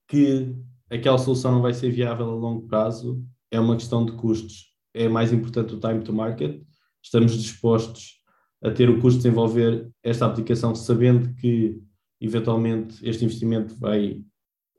que 0.08 0.54
aquela 0.90 1.18
solução 1.18 1.52
não 1.52 1.62
vai 1.62 1.74
ser 1.74 1.90
viável 1.90 2.30
a 2.30 2.34
longo 2.34 2.66
prazo, 2.66 3.24
é 3.50 3.60
uma 3.60 3.76
questão 3.76 4.04
de 4.04 4.12
custos. 4.12 4.72
É 4.92 5.08
mais 5.08 5.32
importante 5.32 5.74
o 5.74 5.80
time 5.80 6.02
to 6.02 6.12
market. 6.12 6.62
Estamos 7.02 7.36
dispostos 7.36 8.20
a 8.62 8.70
ter 8.70 8.88
o 8.88 9.00
custo 9.00 9.18
de 9.18 9.24
desenvolver 9.24 9.90
esta 10.02 10.26
aplicação, 10.26 10.74
sabendo 10.74 11.34
que 11.34 11.82
eventualmente 12.20 13.06
este 13.06 13.24
investimento 13.24 13.74
vai, 13.74 14.22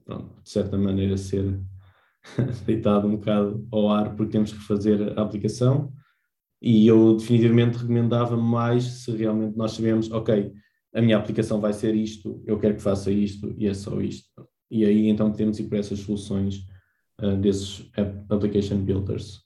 pronto, 0.03 0.41
de 0.41 0.49
certa 0.49 0.77
maneira, 0.77 1.17
ser 1.17 1.59
deitado 2.65 3.07
um 3.07 3.17
bocado 3.17 3.67
ao 3.71 3.89
ar 3.89 4.15
porque 4.15 4.31
temos 4.31 4.51
que 4.51 4.59
fazer 4.59 5.17
a 5.17 5.21
aplicação. 5.21 5.93
E 6.65 6.87
eu 6.87 7.15
definitivamente 7.15 7.77
recomendava 7.77 8.35
mais 8.35 8.83
se 9.03 9.11
realmente 9.11 9.55
nós 9.55 9.73
sabemos, 9.73 10.11
ok, 10.11 10.51
a 10.95 10.99
minha 10.99 11.15
aplicação 11.15 11.61
vai 11.61 11.71
ser 11.71 11.93
isto, 11.93 12.41
eu 12.43 12.57
quero 12.57 12.73
que 12.73 12.81
faça 12.81 13.11
isto 13.11 13.53
e 13.55 13.67
é 13.67 13.73
só 13.75 14.01
isto. 14.01 14.49
E 14.71 14.83
aí 14.83 15.07
então 15.07 15.29
podemos 15.29 15.59
ir 15.59 15.65
para 15.65 15.77
essas 15.77 15.99
soluções 15.99 16.65
uh, 17.21 17.37
desses 17.37 17.87
application 18.31 18.83
builders. 18.83 19.45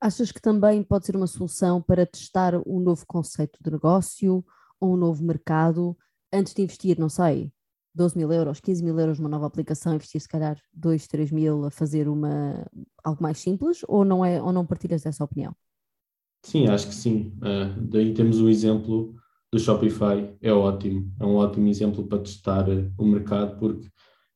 Achas 0.00 0.32
que 0.32 0.40
também 0.40 0.82
pode 0.82 1.04
ser 1.04 1.16
uma 1.16 1.26
solução 1.26 1.82
para 1.82 2.06
testar 2.06 2.54
um 2.66 2.80
novo 2.80 3.04
conceito 3.06 3.58
de 3.62 3.70
negócio 3.70 4.42
ou 4.80 4.94
um 4.94 4.96
novo 4.96 5.22
mercado 5.22 5.94
antes 6.32 6.54
de 6.54 6.62
investir, 6.62 6.98
não 6.98 7.10
sei, 7.10 7.52
12 7.98 8.16
mil 8.16 8.32
euros, 8.32 8.60
15 8.60 8.84
mil 8.84 8.98
euros 8.98 9.18
numa 9.18 9.28
nova 9.28 9.46
aplicação, 9.46 9.92
investir 9.92 10.20
se 10.20 10.28
calhar 10.28 10.56
2, 10.72 11.08
3 11.08 11.32
mil 11.32 11.64
a 11.64 11.70
fazer 11.70 12.08
uma, 12.08 12.64
algo 13.02 13.20
mais 13.20 13.38
simples 13.38 13.80
ou 13.88 14.04
não, 14.04 14.24
é, 14.24 14.40
ou 14.40 14.52
não 14.52 14.64
partilhas 14.64 15.02
dessa 15.02 15.24
opinião? 15.24 15.52
Sim, 16.44 16.68
acho 16.68 16.86
que 16.86 16.94
sim. 16.94 17.32
Uh, 17.38 17.80
daí 17.80 18.14
temos 18.14 18.40
o 18.40 18.48
exemplo 18.48 19.16
do 19.52 19.58
Shopify, 19.58 20.32
é 20.40 20.52
ótimo, 20.52 21.12
é 21.18 21.24
um 21.24 21.34
ótimo 21.34 21.66
exemplo 21.68 22.06
para 22.06 22.20
testar 22.20 22.66
o 22.96 23.04
mercado 23.04 23.58
porque 23.58 23.88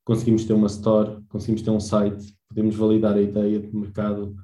conseguimos 0.04 0.45
ter 0.45 0.54
uma 0.54 0.66
store, 0.66 1.23
conseguimos 1.28 1.62
ter 1.62 1.71
um 1.71 1.78
site, 1.78 2.37
podemos 2.49 2.75
validar 2.75 3.14
a 3.14 3.23
ideia 3.23 3.61
de 3.61 3.76
mercado 3.76 4.35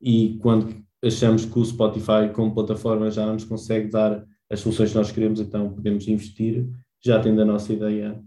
e 0.00 0.38
quando 0.40 0.76
achamos 1.04 1.44
que 1.44 1.58
o 1.58 1.64
Spotify 1.64 2.30
como 2.32 2.54
plataforma 2.54 3.10
já 3.10 3.26
nos 3.32 3.44
consegue 3.44 3.88
dar 3.88 4.24
as 4.48 4.60
soluções 4.60 4.90
que 4.90 4.96
nós 4.96 5.10
queremos, 5.10 5.40
então 5.40 5.72
podemos 5.72 6.06
investir 6.06 6.68
já 7.02 7.18
tendo 7.18 7.40
a 7.42 7.44
nossa 7.44 7.72
ideia 7.72 8.22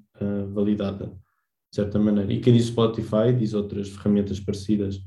validada, 0.53 1.07
de 1.07 1.75
certa 1.75 2.00
maneira. 2.00 2.31
E 2.31 2.39
quem 2.39 2.53
diz 2.53 2.67
Spotify 2.67 3.33
diz 3.38 3.53
outras 3.53 3.89
ferramentas 3.89 4.39
parecidas. 4.39 5.00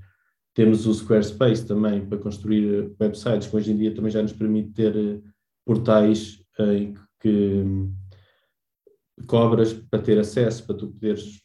Temos 0.54 0.86
o 0.86 0.94
Squarespace 0.94 1.66
também 1.66 2.06
para 2.06 2.18
construir 2.18 2.94
websites, 3.00 3.48
que 3.48 3.56
hoje 3.56 3.72
em 3.72 3.76
dia 3.76 3.94
também 3.94 4.10
já 4.10 4.22
nos 4.22 4.32
permite 4.32 4.72
ter 4.72 4.96
uh, 4.96 5.22
portais 5.64 6.42
uh, 6.58 6.94
que 7.20 7.28
um, 7.28 7.94
cobras 9.26 9.72
para 9.72 10.02
ter 10.02 10.18
acesso, 10.18 10.64
para 10.64 10.76
tu 10.76 10.88
poderes, 10.88 11.42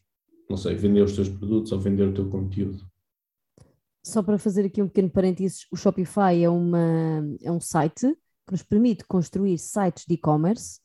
não 0.49 0.57
sei, 0.57 0.75
vender 0.75 1.01
os 1.01 1.15
teus 1.15 1.29
produtos 1.29 1.71
ou 1.71 1.79
vender 1.79 2.07
o 2.07 2.13
teu 2.13 2.29
conteúdo. 2.29 2.85
Só 4.03 4.23
para 4.23 4.37
fazer 4.37 4.65
aqui 4.65 4.81
um 4.81 4.87
pequeno 4.87 5.09
parênteses, 5.09 5.67
o 5.71 5.77
Shopify 5.77 6.43
é, 6.43 6.49
uma, 6.49 7.23
é 7.41 7.51
um 7.51 7.59
site 7.59 8.07
que 8.47 8.51
nos 8.51 8.63
permite 8.63 9.05
construir 9.05 9.57
sites 9.57 10.05
de 10.07 10.15
e-commerce 10.15 10.80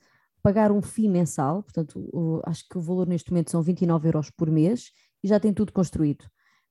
pagar 0.46 0.70
um 0.70 0.80
FII 0.80 1.08
mensal, 1.08 1.64
portanto, 1.64 2.08
o, 2.12 2.40
acho 2.44 2.64
que 2.70 2.78
o 2.78 2.80
valor 2.80 3.04
neste 3.04 3.32
momento 3.32 3.50
são 3.50 3.60
29 3.60 4.06
euros 4.06 4.30
por 4.30 4.48
mês 4.48 4.92
e 5.20 5.26
já 5.26 5.40
tem 5.40 5.52
tudo 5.52 5.72
construído. 5.72 6.22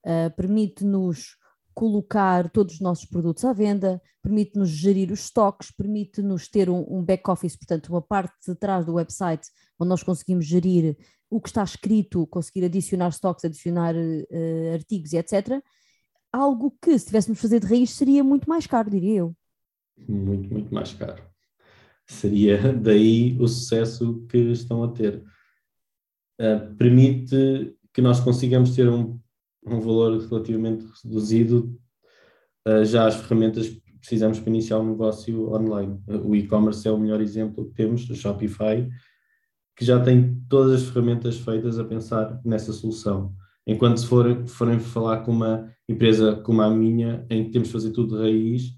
Uh, 0.06 0.34
permite-nos 0.38 1.36
colocar 1.74 2.50
todos 2.52 2.76
os 2.76 2.80
nossos 2.80 3.04
produtos 3.04 3.44
à 3.44 3.52
venda, 3.52 4.02
permite-nos 4.22 4.70
gerir 4.70 5.12
os 5.12 5.26
estoques, 5.26 5.72
permite-nos 5.76 6.48
ter 6.48 6.70
um, 6.70 6.86
um 6.88 7.04
back-office, 7.04 7.58
portanto, 7.58 7.90
uma 7.90 8.02
parte 8.02 8.34
de 8.48 8.56
trás 8.56 8.86
do 8.86 8.94
website 8.94 9.50
onde 9.78 9.90
nós 9.90 10.02
conseguimos 10.02 10.46
gerir 10.46 10.96
o 11.30 11.42
que 11.42 11.50
está 11.50 11.62
escrito, 11.62 12.26
conseguir 12.28 12.64
adicionar 12.64 13.10
estoques, 13.10 13.44
adicionar 13.44 13.94
uh, 13.94 14.74
artigos 14.74 15.12
e 15.12 15.18
etc. 15.18 15.62
Algo 16.32 16.74
que, 16.82 16.98
se 16.98 17.08
tivéssemos 17.08 17.42
fazer 17.42 17.60
de 17.60 17.68
raiz, 17.68 17.90
seria 17.90 18.24
muito 18.24 18.48
mais 18.48 18.66
caro, 18.66 18.90
diria 18.90 19.20
eu. 19.20 19.36
Muito, 20.08 20.50
muito 20.50 20.74
mais 20.74 20.94
caro. 20.94 21.35
Seria 22.08 22.74
daí 22.74 23.38
o 23.40 23.48
sucesso 23.48 24.26
que 24.30 24.38
estão 24.38 24.84
a 24.84 24.92
ter. 24.92 25.24
Uh, 26.40 26.76
permite 26.76 27.76
que 27.94 28.02
nós 28.02 28.20
consigamos 28.20 28.76
ter 28.76 28.90
um, 28.90 29.20
um 29.66 29.80
valor 29.80 30.20
relativamente 30.28 30.86
reduzido 31.04 31.80
uh, 32.68 32.84
já 32.84 33.08
as 33.08 33.16
ferramentas 33.16 33.70
que 33.70 33.98
precisamos 34.00 34.40
para 34.40 34.50
iniciar 34.50 34.80
um 34.80 34.92
negócio 34.92 35.54
online. 35.54 36.00
O 36.24 36.36
e-commerce 36.36 36.88
é 36.88 36.92
o 36.92 36.98
melhor 36.98 37.22
exemplo 37.22 37.66
que 37.66 37.74
temos, 37.74 38.08
o 38.10 38.16
Shopify, 38.16 38.88
que 39.76 39.84
já 39.84 40.00
tem 40.00 40.42
todas 40.48 40.84
as 40.84 40.90
ferramentas 40.90 41.38
feitas 41.38 41.80
a 41.80 41.84
pensar 41.84 42.40
nessa 42.46 42.72
solução. 42.72 43.34
Enquanto 43.68 43.98
se 43.98 44.08
for, 44.08 44.46
forem 44.48 44.80
falar 44.80 45.24
com 45.24 45.32
uma 45.32 45.72
empresa 45.90 46.36
como 46.36 46.62
a 46.62 46.70
minha, 46.70 47.26
em 47.30 47.46
que 47.46 47.52
temos 47.52 47.70
de 47.70 47.74
fazer 47.74 47.92
tudo 47.92 48.16
de 48.16 48.22
raiz, 48.22 48.78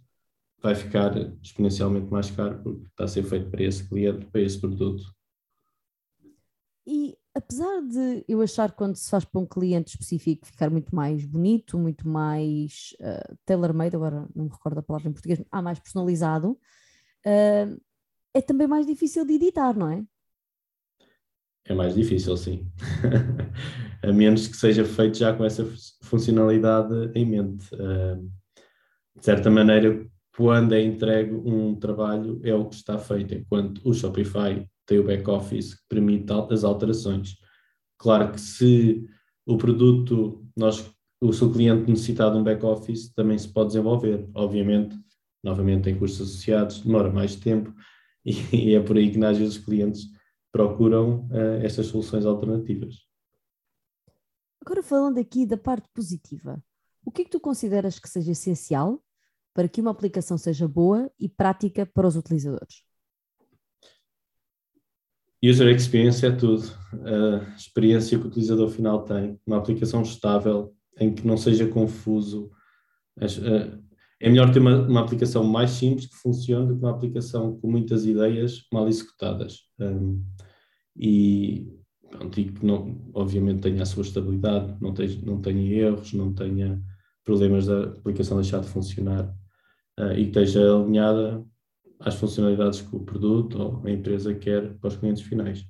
vai 0.62 0.76
ficar 0.76 1.14
exponencialmente 1.42 2.12
mais 2.12 2.32
caro 2.32 2.60
porque 2.64 2.88
está 2.88 3.04
a 3.04 3.08
ser 3.08 3.24
feito 3.24 3.50
para 3.50 3.64
esse 3.64 3.88
cliente, 3.88 4.26
para 4.26 4.42
esse 4.42 4.60
produto. 4.60 5.04
E 6.86 7.18
apesar 7.36 7.82
de 7.82 8.26
eu 8.28 8.42
achar 8.42 8.72
que 8.72 8.78
quando 8.78 8.96
se 8.96 9.10
faz 9.10 9.24
para 9.24 9.42
um 9.42 9.46
cliente 9.46 9.92
específico 9.92 10.48
ficar 10.48 10.70
muito 10.70 10.96
mais 10.96 11.24
bonito, 11.26 11.78
muito 11.78 12.08
mais 12.08 12.96
uh, 13.00 13.38
tailor-made, 13.46 13.96
agora 13.96 14.28
não 14.34 14.46
me 14.46 14.50
recordo 14.50 14.80
a 14.80 14.84
palavra 14.84 15.10
em 15.10 15.14
português, 15.14 15.44
ah, 15.52 15.62
mais 15.62 15.80
personalizado, 15.80 16.52
uh, 16.52 17.82
é 18.34 18.42
também 18.42 18.68
mais 18.68 18.86
difícil 18.86 19.26
de 19.26 19.34
editar, 19.34 19.78
não 19.78 19.90
é? 19.90 20.04
É 21.66 21.74
mais 21.74 21.94
difícil, 21.94 22.38
sim. 22.38 22.72
a 24.02 24.14
menos 24.14 24.48
que 24.48 24.56
seja 24.56 24.86
feito 24.86 25.18
já 25.18 25.34
com 25.36 25.44
essa 25.44 25.66
funcionalidade 26.02 27.12
em 27.14 27.26
mente. 27.26 27.68
Uh, 27.76 28.32
de 29.18 29.26
certa 29.26 29.52
maneira, 29.52 30.08
quando 30.38 30.76
é 30.76 30.82
entregue 30.84 31.34
um 31.34 31.74
trabalho, 31.74 32.40
é 32.44 32.54
o 32.54 32.70
que 32.70 32.76
está 32.76 33.00
feito, 33.00 33.34
enquanto 33.34 33.82
o 33.84 33.92
Shopify 33.92 34.70
tem 34.86 35.00
o 35.00 35.04
back-office 35.04 35.74
que 35.74 35.82
permite 35.90 36.32
as 36.52 36.64
alterações. 36.64 37.38
Claro 37.98 38.32
que 38.32 38.40
se 38.40 39.04
o 39.48 39.58
produto, 39.58 40.48
nós, 40.56 40.88
o 41.20 41.34
seu 41.34 41.52
cliente 41.52 41.90
necessitar 41.90 42.32
de 42.32 42.38
um 42.38 42.44
back-office, 42.44 43.12
também 43.16 43.36
se 43.36 43.52
pode 43.52 43.70
desenvolver. 43.70 44.30
Obviamente, 44.36 44.96
novamente 45.44 45.86
tem 45.86 45.98
custos 45.98 46.30
associados, 46.30 46.82
demora 46.82 47.12
mais 47.12 47.36
tempo, 47.36 47.74
e, 48.24 48.76
é 48.76 48.80
por 48.80 48.96
aí 48.96 49.12
que 49.12 49.26
às 49.26 49.40
vezes 49.40 49.58
os 49.58 49.66
clientes 49.66 50.08
procuram 50.52 51.28
uh, 51.32 51.64
estas 51.64 51.88
soluções 51.88 52.28
alternativas. 52.28 53.08
Agora 54.62 54.84
falando 54.84 55.18
aqui 55.18 55.48
da 55.48 55.58
parte 55.58 55.90
positiva, 55.96 56.64
o 57.04 57.10
que 57.10 57.24
é 57.24 57.26
que 57.26 57.32
tu 57.32 57.40
consideras 57.40 57.98
que 57.98 58.08
seja 58.08 58.34
essencial 58.34 59.04
para 59.58 59.68
que 59.68 59.82
uma 59.82 59.90
aplicação 59.90 60.38
seja 60.38 60.68
boa 60.68 61.10
e 61.20 61.28
prática 61.28 61.84
para 61.84 62.08
os 62.08 62.16
utilizadores? 62.16 62.84
User 65.44 65.76
experience 65.76 66.24
é 66.24 66.30
tudo. 66.32 66.62
A 66.94 67.56
experiência 67.56 68.20
que 68.20 68.26
o 68.26 68.28
utilizador 68.28 68.70
final 68.70 69.04
tem, 69.04 69.40
uma 69.48 69.58
aplicação 69.58 70.04
estável, 70.04 70.76
em 71.00 71.12
que 71.12 71.26
não 71.26 71.38
seja 71.38 71.68
confuso. 71.68 72.52
É 74.20 74.30
melhor 74.30 74.54
ter 74.54 74.60
uma, 74.60 74.80
uma 74.88 75.02
aplicação 75.02 75.44
mais 75.44 75.72
simples 75.72 76.06
que 76.06 76.18
funcione 76.18 76.68
do 76.68 76.76
que 76.78 76.86
uma 76.86 76.92
aplicação 76.92 77.60
com 77.60 77.68
muitas 77.68 78.06
ideias 78.06 78.62
mal 78.72 78.88
executadas. 78.88 79.62
Um, 79.80 80.24
e, 80.96 81.68
pronto, 82.12 82.40
e 82.40 82.52
que 82.52 82.64
não, 82.64 83.10
obviamente 83.12 83.62
tenha 83.62 83.82
a 83.82 83.88
sua 83.88 84.04
estabilidade, 84.04 84.78
não 84.80 84.94
tenha, 84.94 85.20
não 85.24 85.42
tenha 85.42 85.82
erros, 85.82 86.14
não 86.14 86.32
tenha 86.32 86.80
problemas 87.24 87.66
da 87.66 87.86
aplicação 87.86 88.40
deixar 88.40 88.62
de 88.62 88.68
funcionar 88.68 89.36
uh, 90.00 90.12
e 90.14 90.24
que 90.24 90.40
esteja 90.40 90.76
alinhada 90.76 91.46
às 92.00 92.16
funcionalidades 92.16 92.82
que 92.82 92.96
o 92.96 93.00
produto 93.00 93.60
ou 93.60 93.82
a 93.86 93.92
empresa 93.92 94.34
quer 94.34 94.78
para 94.78 94.88
os 94.90 94.98
clientes 94.98 95.24
finais. 95.24 95.66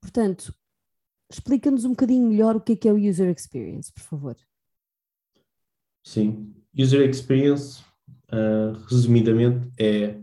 Portanto, 0.00 0.54
explica-nos 1.30 1.84
um 1.84 1.90
bocadinho 1.90 2.28
melhor 2.28 2.56
o 2.56 2.60
que 2.60 2.72
é, 2.72 2.76
que 2.76 2.88
é 2.88 2.92
o 2.92 2.96
User 2.96 3.30
Experience, 3.30 3.92
por 3.92 4.02
favor. 4.02 4.36
Sim, 6.04 6.54
User 6.76 7.08
Experience, 7.08 7.82
uh, 8.32 8.72
resumidamente, 8.88 9.70
é 9.78 10.18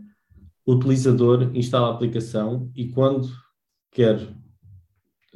o 0.64 0.72
utilizador 0.72 1.54
instala 1.56 1.88
a 1.88 1.94
aplicação 1.94 2.70
e 2.74 2.88
quando 2.88 3.28
quer 3.92 4.18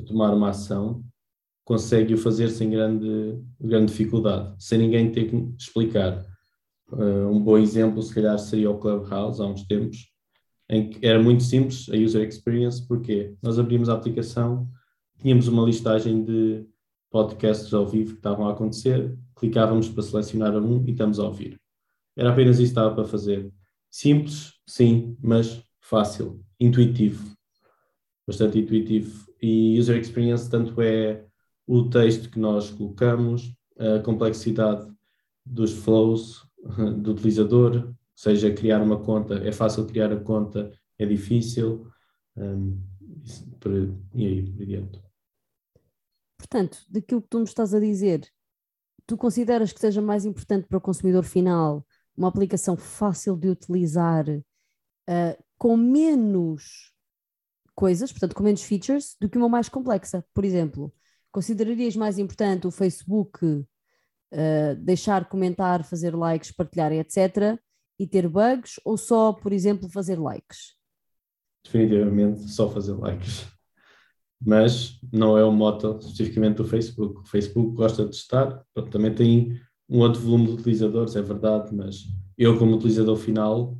tomar 0.07 0.35
uma 0.35 0.51
ação, 0.51 1.05
consegue 1.65 2.15
o 2.15 2.19
fazer 2.19 2.51
sem 2.51 2.71
grande, 2.71 3.39
grande 3.61 3.93
dificuldade, 3.93 4.55
sem 4.59 4.79
ninguém 4.79 5.13
ter 5.13 5.31
que 5.31 5.37
explicar. 5.57 6.27
Uh, 6.93 7.29
um 7.29 7.41
bom 7.41 7.57
exemplo, 7.57 8.03
se 8.03 8.15
calhar, 8.15 8.39
seria 8.39 8.71
o 8.71 8.79
Clubhouse, 8.79 9.41
há 9.41 9.47
uns 9.47 9.63
tempos, 9.65 10.09
em 10.69 10.91
que 10.91 11.07
era 11.07 11.23
muito 11.23 11.43
simples 11.43 11.89
a 11.89 11.97
user 11.97 12.27
experience, 12.27 12.87
porque 12.87 13.35
nós 13.43 13.59
abrimos 13.59 13.89
a 13.89 13.95
aplicação, 13.95 14.69
tínhamos 15.19 15.49
uma 15.49 15.65
listagem 15.65 16.25
de 16.25 16.67
podcasts 17.11 17.73
ao 17.75 17.87
vivo 17.87 18.13
que 18.13 18.19
estavam 18.19 18.49
a 18.49 18.53
acontecer, 18.53 19.17
clicávamos 19.37 19.89
para 19.89 20.03
selecionar 20.03 20.57
um 20.57 20.85
e 20.87 20.93
estamos 20.93 21.19
a 21.19 21.25
ouvir. 21.25 21.61
Era 22.17 22.31
apenas 22.31 22.57
isso 22.57 22.73
que 22.73 22.79
estava 22.79 22.95
para 22.95 23.05
fazer. 23.05 23.53
Simples, 23.91 24.53
sim, 24.67 25.17
mas 25.23 25.63
fácil, 25.81 26.45
intuitivo, 26.59 27.35
bastante 28.27 28.59
intuitivo. 28.59 29.29
E 29.43 29.79
user 29.79 29.99
experience, 29.99 30.49
tanto 30.49 30.81
é 30.81 31.25
o 31.67 31.89
texto 31.89 32.31
que 32.31 32.39
nós 32.39 32.71
colocamos, 32.71 33.53
a 33.79 33.99
complexidade 34.01 34.87
dos 35.45 35.73
flows 35.73 36.47
do 36.63 37.13
utilizador, 37.13 37.95
seja 38.15 38.53
criar 38.53 38.83
uma 38.83 39.03
conta, 39.03 39.35
é 39.47 39.53
fácil 39.53 39.87
criar 39.87 40.13
a 40.13 40.21
conta, 40.21 40.71
é 40.99 41.07
difícil, 41.07 41.87
um, 42.37 42.79
e 44.15 44.27
aí 44.27 44.53
por 44.53 44.67
diante. 44.67 45.03
Portanto, 46.37 46.79
daquilo 46.89 47.23
que 47.23 47.29
tu 47.29 47.39
me 47.39 47.45
estás 47.45 47.75
a 47.75 47.81
dizer, 47.81 48.29
tu 49.07 49.17
consideras 49.17 49.73
que 49.73 49.81
seja 49.81 50.01
mais 50.01 50.25
importante 50.25 50.67
para 50.67 50.79
o 50.79 50.81
consumidor 50.81 51.25
final 51.25 51.87
uma 52.17 52.29
aplicação 52.29 52.77
fácil 52.77 53.37
de 53.37 53.49
utilizar, 53.49 54.29
uh, 54.29 55.45
com 55.59 55.77
menos 55.77 56.93
coisas, 57.75 58.13
portanto, 58.13 58.35
com 58.35 58.43
menos 58.43 58.63
features, 58.63 59.17
do 59.21 59.29
que 59.29 59.39
uma 59.39 59.49
mais 59.49 59.69
complexa? 59.69 60.25
Por 60.35 60.45
exemplo, 60.45 60.93
considerarias 61.33 61.97
mais 61.97 62.19
importante 62.19 62.67
o 62.67 62.71
Facebook 62.71 63.65
uh, 64.33 64.75
deixar 64.77 65.29
comentar, 65.29 65.85
fazer 65.85 66.15
likes, 66.15 66.53
partilhar, 66.53 66.93
etc., 66.93 67.59
e 67.99 68.07
ter 68.07 68.27
bugs, 68.27 68.81
ou 68.83 68.97
só, 68.97 69.33
por 69.33 69.53
exemplo, 69.53 69.89
fazer 69.89 70.19
likes? 70.19 70.75
Definitivamente 71.63 72.49
só 72.49 72.69
fazer 72.71 72.95
likes. 72.95 73.47
Mas 74.43 74.99
não 75.13 75.37
é 75.37 75.45
o 75.45 75.53
moto 75.53 75.99
especificamente 76.01 76.57
do 76.57 76.65
Facebook. 76.65 77.21
O 77.21 77.25
Facebook 77.27 77.77
gosta 77.77 78.05
de 78.05 78.13
testar, 78.13 78.65
também 78.91 79.15
tem 79.15 79.61
um 79.87 79.99
outro 79.99 80.23
volume 80.23 80.47
de 80.47 80.53
utilizadores, 80.53 81.15
é 81.15 81.21
verdade, 81.21 81.75
mas 81.75 82.05
eu, 82.39 82.59
como 82.59 82.77
utilizador 82.77 83.17
final, 83.17 83.77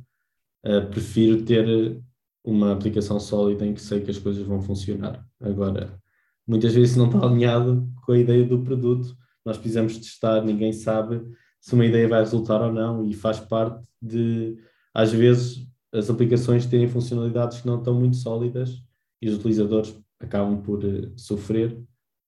uh, 0.65 0.87
prefiro 0.91 1.43
ter 1.43 1.99
uma 2.43 2.73
aplicação 2.73 3.19
sólida 3.19 3.65
em 3.65 3.73
que 3.73 3.81
sei 3.81 4.01
que 4.01 4.11
as 4.11 4.19
coisas 4.19 4.45
vão 4.45 4.61
funcionar. 4.61 5.25
Agora, 5.39 5.99
muitas 6.45 6.73
vezes 6.73 6.95
não 6.95 7.05
está 7.05 7.23
alinhado 7.23 7.91
com 8.05 8.11
a 8.11 8.19
ideia 8.19 8.45
do 8.45 8.61
produto, 8.63 9.15
nós 9.45 9.57
precisamos 9.57 9.97
testar, 9.97 10.41
ninguém 10.41 10.71
sabe 10.73 11.21
se 11.59 11.75
uma 11.75 11.85
ideia 11.85 12.07
vai 12.07 12.19
resultar 12.21 12.61
ou 12.61 12.73
não, 12.73 13.05
e 13.05 13.13
faz 13.13 13.39
parte 13.39 13.87
de, 14.01 14.57
às 14.93 15.11
vezes, 15.11 15.67
as 15.93 16.09
aplicações 16.09 16.65
terem 16.65 16.87
funcionalidades 16.87 17.61
que 17.61 17.67
não 17.67 17.77
estão 17.77 17.93
muito 17.93 18.17
sólidas 18.17 18.83
e 19.21 19.29
os 19.29 19.35
utilizadores 19.35 19.95
acabam 20.19 20.61
por 20.61 20.83
uh, 20.83 21.17
sofrer, 21.17 21.79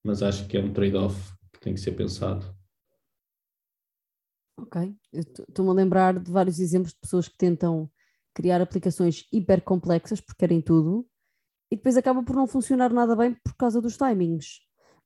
mas 0.04 0.22
acho 0.22 0.46
que 0.46 0.56
é 0.56 0.60
um 0.60 0.72
trade-off 0.72 1.32
que 1.52 1.60
tem 1.60 1.74
que 1.74 1.80
ser 1.80 1.92
pensado. 1.92 2.54
Ok, 4.56 4.94
estou-me 5.12 5.70
a 5.72 5.74
lembrar 5.74 6.20
de 6.20 6.30
vários 6.30 6.60
exemplos 6.60 6.92
de 6.92 7.00
pessoas 7.00 7.26
que 7.26 7.36
tentam 7.36 7.90
criar 8.32 8.60
aplicações 8.60 9.26
hiper 9.32 9.62
complexas 9.62 10.20
porque 10.20 10.38
querem 10.38 10.60
tudo 10.60 11.08
e 11.70 11.76
depois 11.76 11.96
acaba 11.96 12.22
por 12.22 12.36
não 12.36 12.46
funcionar 12.46 12.92
nada 12.92 13.16
bem 13.16 13.34
por 13.34 13.56
causa 13.56 13.80
dos 13.80 13.96
timings. 13.96 14.60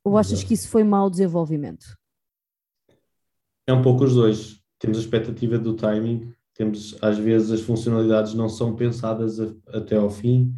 Ou 0.08 0.16
achas 0.16 0.42
que 0.42 0.54
isso 0.54 0.68
foi 0.68 0.82
mau 0.82 1.10
desenvolvimento? 1.10 1.96
É 3.66 3.72
um 3.72 3.82
pouco 3.82 4.04
os 4.04 4.14
dois. 4.14 4.58
Temos 4.78 4.96
a 4.96 5.00
expectativa 5.00 5.58
do 5.58 5.74
timing, 5.74 6.32
temos 6.54 6.96
às 7.02 7.18
vezes 7.18 7.50
as 7.50 7.60
funcionalidades 7.60 8.32
não 8.32 8.48
são 8.48 8.74
pensadas 8.74 9.38
a, 9.38 9.52
até 9.68 9.96
ao 9.96 10.08
fim, 10.08 10.54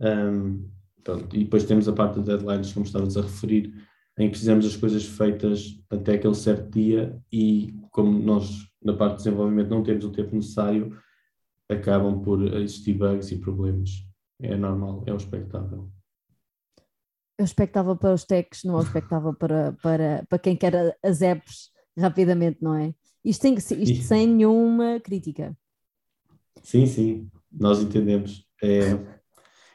um, 0.00 0.66
pronto, 1.04 1.36
e 1.36 1.44
depois 1.44 1.64
temos 1.64 1.86
a 1.88 1.92
parte 1.92 2.20
de 2.20 2.26
deadlines, 2.26 2.72
como 2.72 2.86
estavas 2.86 3.16
a 3.16 3.22
referir, 3.22 3.74
em 4.18 4.26
que 4.26 4.30
precisamos 4.30 4.64
as 4.64 4.76
coisas 4.76 5.04
feitas 5.04 5.78
até 5.90 6.14
aquele 6.14 6.34
certo 6.34 6.70
dia 6.70 7.20
e 7.30 7.74
como 7.90 8.18
nós 8.18 8.66
na 8.82 8.94
parte 8.94 9.18
de 9.18 9.24
desenvolvimento 9.24 9.68
não 9.68 9.82
temos 9.82 10.04
o 10.04 10.10
tempo 10.10 10.34
necessário, 10.34 10.96
acabam 11.68 12.22
por 12.22 12.42
existir 12.56 12.94
bugs 12.94 13.30
e 13.30 13.38
problemas. 13.38 13.90
É 14.40 14.56
normal, 14.56 15.02
é 15.06 15.12
o 15.12 15.16
expectável. 15.16 15.90
O 17.38 17.44
expectável 17.44 17.96
para 17.96 18.14
os 18.14 18.24
techs, 18.24 18.64
não 18.64 18.76
o 18.76 18.82
expectável 18.82 19.34
para, 19.34 19.72
para, 19.82 20.24
para 20.28 20.38
quem 20.38 20.56
quer 20.56 20.96
as 21.02 21.20
apps 21.20 21.70
rapidamente, 21.96 22.58
não 22.62 22.74
é? 22.74 22.94
Isto, 23.24 23.42
tem, 23.42 23.54
isto 23.54 23.74
e... 23.74 24.02
sem 24.02 24.26
nenhuma 24.26 25.00
crítica. 25.00 25.56
Sim, 26.62 26.86
sim, 26.86 27.30
nós 27.52 27.80
entendemos. 27.80 28.46
É, 28.62 28.98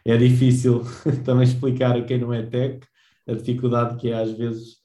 é 0.06 0.18
difícil 0.18 0.82
também 1.24 1.44
explicar 1.44 1.96
a 1.96 2.04
quem 2.04 2.20
não 2.20 2.34
é 2.34 2.44
tech 2.44 2.80
a 3.28 3.34
dificuldade 3.34 3.98
que 3.98 4.10
é 4.10 4.16
às 4.16 4.32
vezes, 4.32 4.78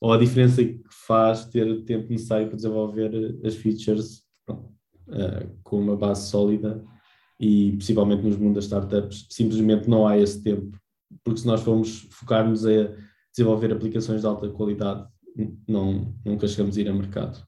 ou 0.00 0.12
a 0.12 0.18
diferença 0.18 0.64
que 0.64 0.82
faz 0.90 1.46
ter 1.46 1.66
o 1.66 1.82
tempo 1.84 2.10
necessário 2.10 2.48
para 2.48 2.56
desenvolver 2.56 3.38
as 3.44 3.54
features 3.54 4.22
uh, 4.48 5.48
com 5.62 5.80
uma 5.80 5.96
base 5.96 6.28
sólida 6.28 6.84
e 7.38 7.72
principalmente 7.72 8.22
nos 8.22 8.36
mundos 8.36 8.54
das 8.56 8.64
startups, 8.64 9.26
simplesmente 9.30 9.88
não 9.88 10.06
há 10.06 10.18
esse 10.18 10.42
tempo, 10.42 10.78
porque 11.22 11.40
se 11.40 11.46
nós 11.46 11.60
formos 11.62 12.08
focar-nos 12.10 12.66
a 12.66 12.94
desenvolver 13.30 13.72
aplicações 13.72 14.20
de 14.20 14.26
alta 14.26 14.48
qualidade, 14.50 15.08
não, 15.68 16.14
nunca 16.24 16.46
chegamos 16.46 16.76
a 16.76 16.80
ir 16.80 16.88
a 16.88 16.92
mercado. 16.92 17.46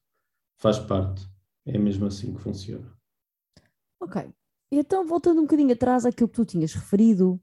Faz 0.57 0.79
parte. 0.79 1.27
É 1.65 1.77
mesmo 1.77 2.05
assim 2.05 2.33
que 2.33 2.41
funciona. 2.41 2.93
Ok. 3.99 4.29
Então, 4.71 5.05
voltando 5.05 5.39
um 5.39 5.43
bocadinho 5.43 5.73
atrás 5.73 6.05
àquilo 6.05 6.27
que 6.27 6.35
tu 6.35 6.45
tinhas 6.45 6.73
referido 6.73 7.41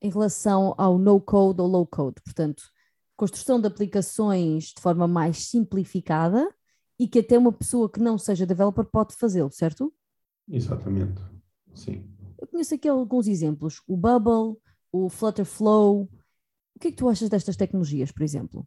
em 0.00 0.10
relação 0.10 0.74
ao 0.76 0.98
no-code 0.98 1.60
ou 1.60 1.66
low-code, 1.66 2.20
portanto, 2.22 2.62
construção 3.16 3.60
de 3.60 3.66
aplicações 3.66 4.74
de 4.74 4.80
forma 4.80 5.08
mais 5.08 5.48
simplificada 5.48 6.46
e 6.98 7.08
que 7.08 7.20
até 7.20 7.38
uma 7.38 7.52
pessoa 7.52 7.90
que 7.90 8.00
não 8.00 8.18
seja 8.18 8.46
developer 8.46 8.84
pode 8.84 9.14
fazê-lo, 9.14 9.50
certo? 9.50 9.92
Exatamente, 10.48 11.20
sim. 11.74 12.04
Eu 12.38 12.46
conheço 12.46 12.74
aqui 12.74 12.88
alguns 12.88 13.26
exemplos, 13.26 13.82
o 13.86 13.96
Bubble, 13.96 14.60
o 15.04 15.08
Flutterflow. 15.08 16.02
O 16.74 16.78
que 16.80 16.88
é 16.88 16.90
que 16.90 16.96
tu 16.96 17.08
achas 17.08 17.28
destas 17.28 17.56
tecnologias, 17.56 18.10
por 18.10 18.22
exemplo? 18.22 18.66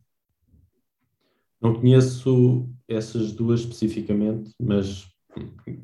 Não 1.61 1.73
conheço 1.73 2.69
essas 2.87 3.31
duas 3.31 3.61
especificamente, 3.61 4.51
mas 4.59 5.03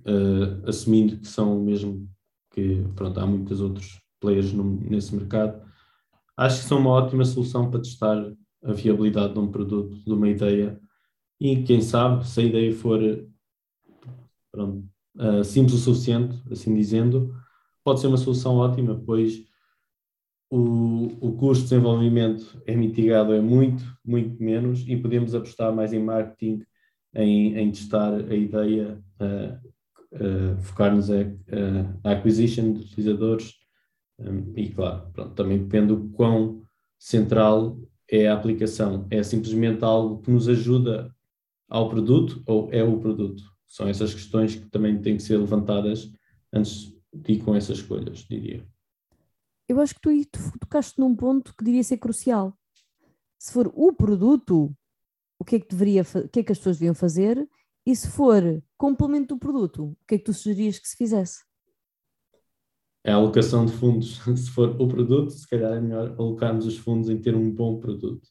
uh, 0.05 0.67
assumindo 0.67 1.17
que 1.17 1.27
são 1.27 1.61
mesmo 1.61 2.09
que 2.51 2.83
pronto, 2.95 3.19
há 3.19 3.27
muitos 3.27 3.59
outros 3.59 3.99
players 4.19 4.53
no, 4.53 4.63
nesse 4.63 5.13
mercado, 5.13 5.61
acho 6.37 6.61
que 6.61 6.67
são 6.67 6.79
uma 6.79 6.91
ótima 6.91 7.25
solução 7.25 7.69
para 7.69 7.81
testar 7.81 8.33
a 8.63 8.71
viabilidade 8.71 9.33
de 9.33 9.39
um 9.39 9.51
produto, 9.51 9.97
de 9.97 10.11
uma 10.11 10.29
ideia, 10.29 10.79
e 11.39 11.63
quem 11.63 11.81
sabe, 11.81 12.25
se 12.25 12.39
a 12.39 12.43
ideia 12.43 12.73
for 12.73 12.99
pronto, 14.51 14.87
uh, 15.17 15.43
simples 15.43 15.75
o 15.75 15.77
suficiente, 15.77 16.41
assim 16.49 16.73
dizendo, 16.73 17.35
pode 17.83 17.99
ser 17.99 18.07
uma 18.07 18.17
solução 18.17 18.55
ótima, 18.55 18.95
pois 19.05 19.44
o, 20.49 21.11
o 21.21 21.31
custo 21.33 21.63
de 21.63 21.69
desenvolvimento 21.69 22.61
é 22.65 22.75
mitigado 22.75 23.33
é 23.33 23.41
muito, 23.41 23.83
muito 24.05 24.41
menos 24.41 24.87
e 24.87 24.95
podemos 24.95 25.33
apostar 25.33 25.73
mais 25.73 25.91
em 25.93 26.03
marketing, 26.03 26.63
em, 27.13 27.57
em 27.57 27.71
testar 27.71 28.13
a 28.13 28.35
ideia, 28.35 29.01
uh, 29.19 30.15
uh, 30.15 30.57
focar-nos 30.61 31.09
na 31.09 32.11
acquisition 32.11 32.73
de 32.73 32.81
utilizadores 32.81 33.53
um, 34.19 34.53
e, 34.55 34.69
claro, 34.69 35.09
pronto, 35.11 35.33
também 35.33 35.57
depende 35.57 35.87
do 35.87 36.09
quão 36.09 36.61
central 36.97 37.77
é 38.09 38.27
a 38.27 38.33
aplicação. 38.33 39.07
É 39.09 39.21
simplesmente 39.23 39.83
algo 39.83 40.21
que 40.21 40.31
nos 40.31 40.47
ajuda 40.47 41.13
ao 41.67 41.89
produto 41.89 42.41
ou 42.45 42.69
é 42.71 42.83
o 42.83 42.99
produto? 42.99 43.43
São 43.67 43.87
essas 43.87 44.13
questões 44.13 44.55
que 44.55 44.69
também 44.69 45.01
têm 45.01 45.17
que 45.17 45.23
ser 45.23 45.37
levantadas 45.37 46.11
antes 46.53 46.95
de 47.13 47.33
ir 47.33 47.39
com 47.39 47.55
essas 47.55 47.79
escolhas, 47.79 48.19
diria 48.29 48.63
eu 49.67 49.79
acho 49.79 49.95
que 49.95 50.01
tu, 50.01 50.09
tu 50.31 50.59
tocaste 50.59 50.99
num 50.99 51.15
ponto 51.15 51.55
que 51.55 51.63
devia 51.63 51.83
ser 51.83 51.97
crucial. 51.97 52.57
Se 53.37 53.51
for 53.51 53.71
o 53.73 53.93
produto, 53.93 54.75
o 55.39 55.45
que 55.45 55.57
é 55.57 55.59
que 55.59 55.67
deveria, 55.67 56.01
o 56.01 56.29
que 56.29 56.39
é 56.39 56.43
que 56.43 56.51
as 56.51 56.57
pessoas 56.57 56.77
deviam 56.77 56.95
fazer? 56.95 57.47
E 57.85 57.95
se 57.95 58.09
for 58.09 58.41
complemento 58.77 59.35
do 59.35 59.39
produto, 59.39 59.91
o 59.91 59.97
que 60.07 60.15
é 60.15 60.17
que 60.17 60.23
tu 60.23 60.33
sugerias 60.33 60.79
que 60.79 60.87
se 60.87 60.97
fizesse? 60.97 61.43
É 63.03 63.11
a 63.11 63.15
alocação 63.15 63.65
de 63.65 63.71
fundos. 63.73 64.19
Se 64.35 64.49
for 64.49 64.81
o 64.81 64.87
produto, 64.87 65.29
se 65.29 65.47
calhar 65.47 65.73
é 65.73 65.79
melhor 65.79 66.15
alocarmos 66.17 66.65
os 66.65 66.75
fundos 66.75 67.07
em 67.07 67.21
ter 67.21 67.35
um 67.35 67.51
bom 67.51 67.79
produto. 67.79 68.27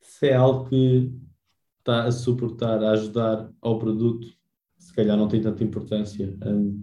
Se 0.00 0.28
é 0.28 0.34
algo 0.34 0.70
que 0.70 1.12
está 1.80 2.04
a 2.04 2.10
suportar, 2.10 2.82
a 2.82 2.92
ajudar 2.92 3.52
ao 3.60 3.78
produto, 3.78 4.26
se 4.78 4.90
calhar 4.94 5.18
não 5.18 5.28
tem 5.28 5.42
tanta 5.42 5.62
importância. 5.62 6.34
Um, 6.46 6.82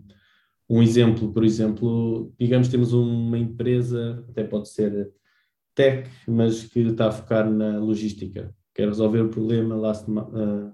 um 0.69 0.81
exemplo, 0.81 1.31
por 1.31 1.43
exemplo, 1.43 2.33
digamos 2.39 2.67
temos 2.67 2.93
uma 2.93 3.37
empresa, 3.37 4.25
até 4.29 4.43
pode 4.43 4.69
ser 4.69 5.11
tech, 5.75 6.09
mas 6.27 6.63
que 6.63 6.79
está 6.79 7.07
a 7.07 7.11
focar 7.11 7.49
na 7.49 7.79
logística, 7.79 8.55
quer 8.73 8.87
resolver 8.87 9.21
o 9.21 9.29
problema 9.29 9.75
last 9.75 10.09
uh, 10.09 10.71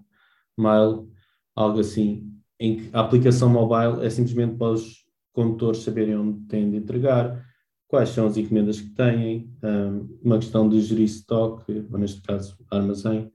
mile, 0.58 1.08
algo 1.56 1.80
assim, 1.80 2.32
em 2.60 2.78
que 2.78 2.90
a 2.94 3.02
aplicação 3.02 3.50
mobile 3.50 4.06
é 4.06 4.10
simplesmente 4.10 4.58
para 4.58 4.74
os 4.74 5.06
condutores 5.34 5.82
saberem 5.82 6.18
onde 6.18 6.40
têm 6.48 6.70
de 6.70 6.78
entregar, 6.78 7.46
quais 7.88 8.10
são 8.10 8.28
as 8.28 8.38
encomendas 8.38 8.80
que 8.80 8.90
têm, 8.90 9.52
um, 9.64 10.20
uma 10.24 10.38
questão 10.38 10.70
de 10.70 10.80
gerir 10.82 11.06
stock, 11.06 11.64
ou 11.92 11.98
neste 11.98 12.22
caso 12.22 12.58
armazém. 12.70 13.32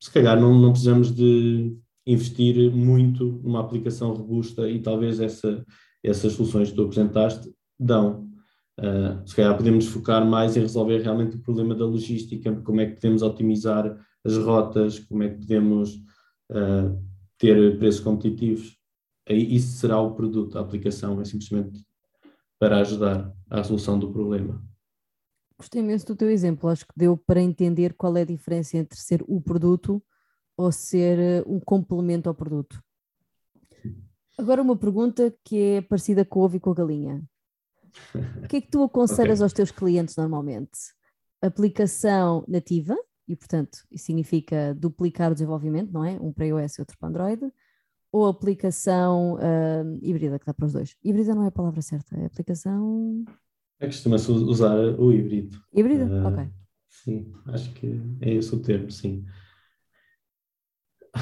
Se 0.00 0.12
calhar 0.12 0.38
não, 0.38 0.54
não 0.58 0.72
precisamos 0.72 1.14
de 1.14 1.76
investir 2.08 2.74
muito 2.74 3.24
numa 3.44 3.60
aplicação 3.60 4.14
robusta 4.14 4.68
e 4.68 4.80
talvez 4.80 5.20
essa, 5.20 5.64
essas 6.02 6.32
soluções 6.32 6.70
que 6.70 6.76
tu 6.76 6.84
apresentaste 6.84 7.52
dão. 7.78 8.26
Uh, 8.78 9.28
se 9.28 9.36
calhar 9.36 9.54
podemos 9.56 9.86
focar 9.86 10.24
mais 10.24 10.56
em 10.56 10.60
resolver 10.60 11.02
realmente 11.02 11.36
o 11.36 11.40
problema 11.40 11.74
da 11.74 11.84
logística, 11.84 12.54
como 12.62 12.80
é 12.80 12.86
que 12.86 12.94
podemos 12.94 13.20
otimizar 13.20 13.94
as 14.24 14.36
rotas, 14.38 14.98
como 15.00 15.22
é 15.22 15.28
que 15.28 15.40
podemos 15.40 15.96
uh, 16.50 16.98
ter 17.36 17.78
preços 17.78 18.00
competitivos. 18.00 18.78
Aí 19.28 19.54
isso 19.54 19.76
será 19.78 20.00
o 20.00 20.14
produto, 20.14 20.56
a 20.56 20.62
aplicação 20.62 21.20
é 21.20 21.24
simplesmente 21.24 21.84
para 22.58 22.78
ajudar 22.78 23.30
à 23.50 23.58
resolução 23.58 23.98
do 23.98 24.10
problema. 24.10 24.64
Gostei 25.58 25.82
imenso 25.82 26.06
do 26.06 26.16
teu 26.16 26.30
exemplo, 26.30 26.70
acho 26.70 26.86
que 26.86 26.92
deu 26.96 27.16
para 27.16 27.42
entender 27.42 27.92
qual 27.94 28.16
é 28.16 28.22
a 28.22 28.24
diferença 28.24 28.78
entre 28.78 28.98
ser 28.98 29.22
o 29.26 29.40
produto 29.40 30.02
ou 30.58 30.72
ser 30.72 31.18
eh, 31.18 31.44
um 31.46 31.60
complemento 31.60 32.28
ao 32.28 32.34
produto. 32.34 32.82
Agora 34.36 34.60
uma 34.60 34.76
pergunta 34.76 35.32
que 35.44 35.56
é 35.56 35.80
parecida 35.80 36.24
com 36.24 36.40
o 36.40 36.42
ovo 36.42 36.56
e 36.56 36.60
com 36.60 36.70
a 36.70 36.74
galinha. 36.74 37.22
O 38.42 38.48
que 38.48 38.56
é 38.56 38.60
que 38.60 38.68
tu 38.68 38.82
aconselhas 38.82 39.38
okay. 39.38 39.44
aos 39.44 39.52
teus 39.52 39.70
clientes 39.70 40.16
normalmente? 40.16 40.78
Aplicação 41.40 42.44
nativa, 42.48 42.96
e 43.26 43.36
portanto 43.36 43.78
isso 43.90 44.06
significa 44.06 44.74
duplicar 44.74 45.30
o 45.30 45.34
desenvolvimento, 45.34 45.92
não 45.92 46.04
é? 46.04 46.18
Um 46.20 46.32
para 46.32 46.46
iOS 46.46 46.74
e 46.76 46.80
outro 46.82 46.98
para 46.98 47.08
Android, 47.08 47.52
ou 48.10 48.26
aplicação 48.26 49.34
uh, 49.34 49.98
híbrida, 50.02 50.38
que 50.38 50.46
dá 50.46 50.52
para 50.52 50.66
os 50.66 50.72
dois. 50.72 50.96
Híbrida 51.04 51.34
não 51.34 51.44
é 51.44 51.48
a 51.48 51.52
palavra 51.52 51.82
certa, 51.82 52.16
é 52.16 52.26
aplicação. 52.26 53.24
É 53.78 53.86
costuma-se 53.86 54.30
usar 54.30 54.76
o 54.76 55.12
híbrido. 55.12 55.60
Híbrida? 55.72 56.04
Uh, 56.06 56.26
ok. 56.26 56.50
Sim, 56.88 57.32
acho 57.46 57.72
que 57.74 58.00
é 58.20 58.34
esse 58.34 58.52
o 58.54 58.60
termo, 58.60 58.90
sim. 58.90 59.24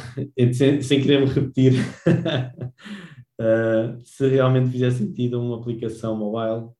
sem, 0.54 0.82
sem 0.82 1.00
querer 1.00 1.20
me 1.20 1.26
repetir, 1.26 1.74
uh, 3.40 3.98
se 4.04 4.28
realmente 4.28 4.70
fizer 4.70 4.90
sentido 4.90 5.40
uma 5.40 5.58
aplicação 5.58 6.16
mobile, 6.16 6.70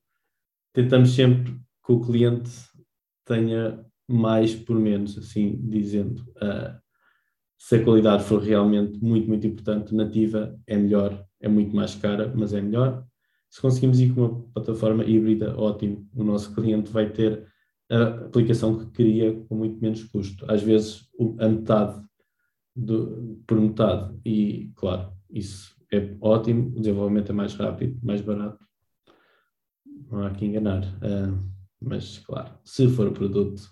tentamos 0.73 1.15
sempre 1.15 1.53
que 1.85 1.93
o 1.93 2.01
cliente 2.01 2.51
tenha 3.25 3.85
mais 4.09 4.55
por 4.55 4.79
menos, 4.79 5.19
assim 5.19 5.59
dizendo. 5.63 6.23
Uh, 6.37 6.79
se 7.59 7.77
a 7.77 7.85
qualidade 7.85 8.23
for 8.25 8.41
realmente 8.41 9.03
muito, 9.03 9.29
muito 9.29 9.47
importante, 9.47 9.95
nativa 9.95 10.57
é 10.67 10.77
melhor, 10.77 11.25
é 11.41 11.49
muito 11.49 11.75
mais 11.75 11.95
cara, 11.95 12.33
mas 12.35 12.53
é 12.53 12.61
melhor. 12.61 13.05
Se 13.51 13.61
conseguimos 13.61 13.99
ir 14.01 14.15
com 14.15 14.21
uma 14.21 14.43
plataforma 14.53 15.05
híbrida, 15.05 15.59
ótimo. 15.59 16.07
O 16.15 16.23
nosso 16.23 16.55
cliente 16.55 16.91
vai 16.91 17.11
ter 17.11 17.47
a 17.91 18.03
aplicação 18.27 18.79
que 18.79 18.91
queria 18.91 19.33
com 19.49 19.55
muito 19.55 19.81
menos 19.81 20.05
custo. 20.05 20.45
Às 20.51 20.63
vezes, 20.63 21.09
a 21.39 21.49
metade 21.49 22.06
do, 22.77 23.43
por 23.47 23.61
metade. 23.61 24.15
E, 24.25 24.71
claro, 24.77 25.13
isso 25.31 25.75
é 25.93 26.17
ótimo. 26.21 26.69
O 26.77 26.81
desenvolvimento 26.81 27.31
é 27.31 27.35
mais 27.35 27.55
rápido, 27.55 27.99
mais 28.03 28.21
barato. 28.21 28.65
Não 30.11 30.25
há 30.25 30.31
que 30.31 30.45
enganar. 30.45 30.85
Uh, 30.97 31.39
mas, 31.81 32.19
claro, 32.19 32.53
se 32.65 32.89
for 32.89 33.11
produto, 33.13 33.63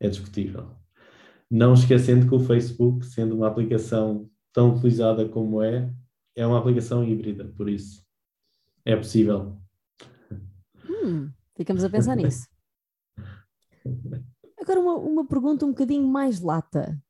é 0.00 0.08
discutível. 0.08 0.74
Não 1.50 1.74
esquecendo 1.74 2.26
que 2.26 2.34
o 2.34 2.40
Facebook, 2.40 3.04
sendo 3.04 3.36
uma 3.36 3.48
aplicação 3.48 4.30
tão 4.52 4.74
utilizada 4.74 5.28
como 5.28 5.62
é, 5.62 5.92
é 6.34 6.46
uma 6.46 6.58
aplicação 6.58 7.04
híbrida, 7.04 7.52
por 7.56 7.68
isso 7.68 8.04
é 8.84 8.96
possível. 8.96 9.58
Hum, 10.88 11.30
ficamos 11.56 11.84
a 11.84 11.90
pensar 11.90 12.14
nisso. 12.16 12.46
Agora, 14.58 14.80
uma, 14.80 14.96
uma 14.96 15.26
pergunta 15.26 15.66
um 15.66 15.70
bocadinho 15.70 16.06
mais 16.06 16.40
lata. 16.40 17.00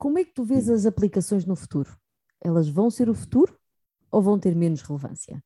Como 0.00 0.18
é 0.18 0.24
que 0.24 0.32
tu 0.32 0.42
vês 0.42 0.70
as 0.70 0.86
aplicações 0.86 1.44
no 1.44 1.54
futuro? 1.54 1.94
Elas 2.40 2.66
vão 2.66 2.88
ser 2.88 3.10
o 3.10 3.14
futuro 3.14 3.54
ou 4.10 4.22
vão 4.22 4.40
ter 4.40 4.56
menos 4.56 4.80
relevância? 4.80 5.44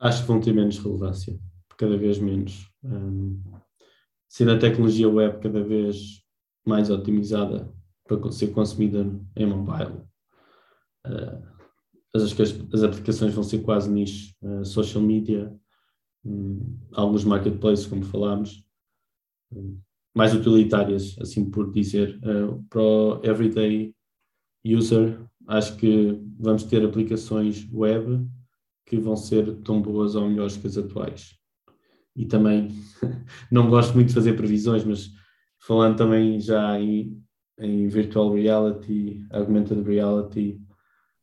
Acho 0.00 0.22
que 0.22 0.26
vão 0.26 0.40
ter 0.40 0.52
menos 0.52 0.76
relevância, 0.80 1.38
cada 1.78 1.96
vez 1.96 2.18
menos. 2.18 2.68
Um, 2.82 3.40
sendo 4.28 4.50
a 4.50 4.58
tecnologia 4.58 5.08
web 5.08 5.40
cada 5.40 5.62
vez 5.62 6.20
mais 6.66 6.90
otimizada 6.90 7.72
para 8.02 8.32
ser 8.32 8.48
consumida 8.48 9.06
em 9.36 9.46
mobile, 9.46 10.02
uh, 11.06 11.48
as, 12.12 12.22
as, 12.74 12.82
aplicações 12.82 13.32
vão 13.32 13.44
ser 13.44 13.62
quase 13.62 13.88
nicho. 13.88 14.34
Uh, 14.42 14.64
social 14.64 15.00
media, 15.00 15.56
um, 16.24 16.76
alguns 16.92 17.22
marketplaces, 17.22 17.86
como 17.86 18.02
falámos, 18.02 18.66
um, 19.52 19.80
mais 20.18 20.34
utilitárias, 20.34 21.16
assim 21.20 21.48
por 21.48 21.72
dizer. 21.72 22.18
Uh, 22.22 22.62
para 22.68 22.82
o 22.82 23.20
everyday 23.24 23.94
user, 24.64 25.18
acho 25.46 25.76
que 25.76 26.20
vamos 26.38 26.64
ter 26.64 26.84
aplicações 26.84 27.68
web 27.72 28.26
que 28.84 28.98
vão 28.98 29.16
ser 29.16 29.56
tão 29.62 29.80
boas 29.80 30.14
ou 30.14 30.28
melhores 30.28 30.56
que 30.56 30.66
as 30.66 30.76
atuais 30.76 31.38
e 32.18 32.26
também 32.26 32.68
não 33.50 33.70
gosto 33.70 33.94
muito 33.94 34.08
de 34.08 34.14
fazer 34.14 34.32
previsões, 34.32 34.84
mas 34.84 35.08
falando 35.60 35.96
também 35.96 36.40
já 36.40 36.78
em, 36.78 37.22
em 37.60 37.86
virtual 37.86 38.34
reality, 38.34 39.24
augmented 39.30 39.82
reality, 39.82 40.60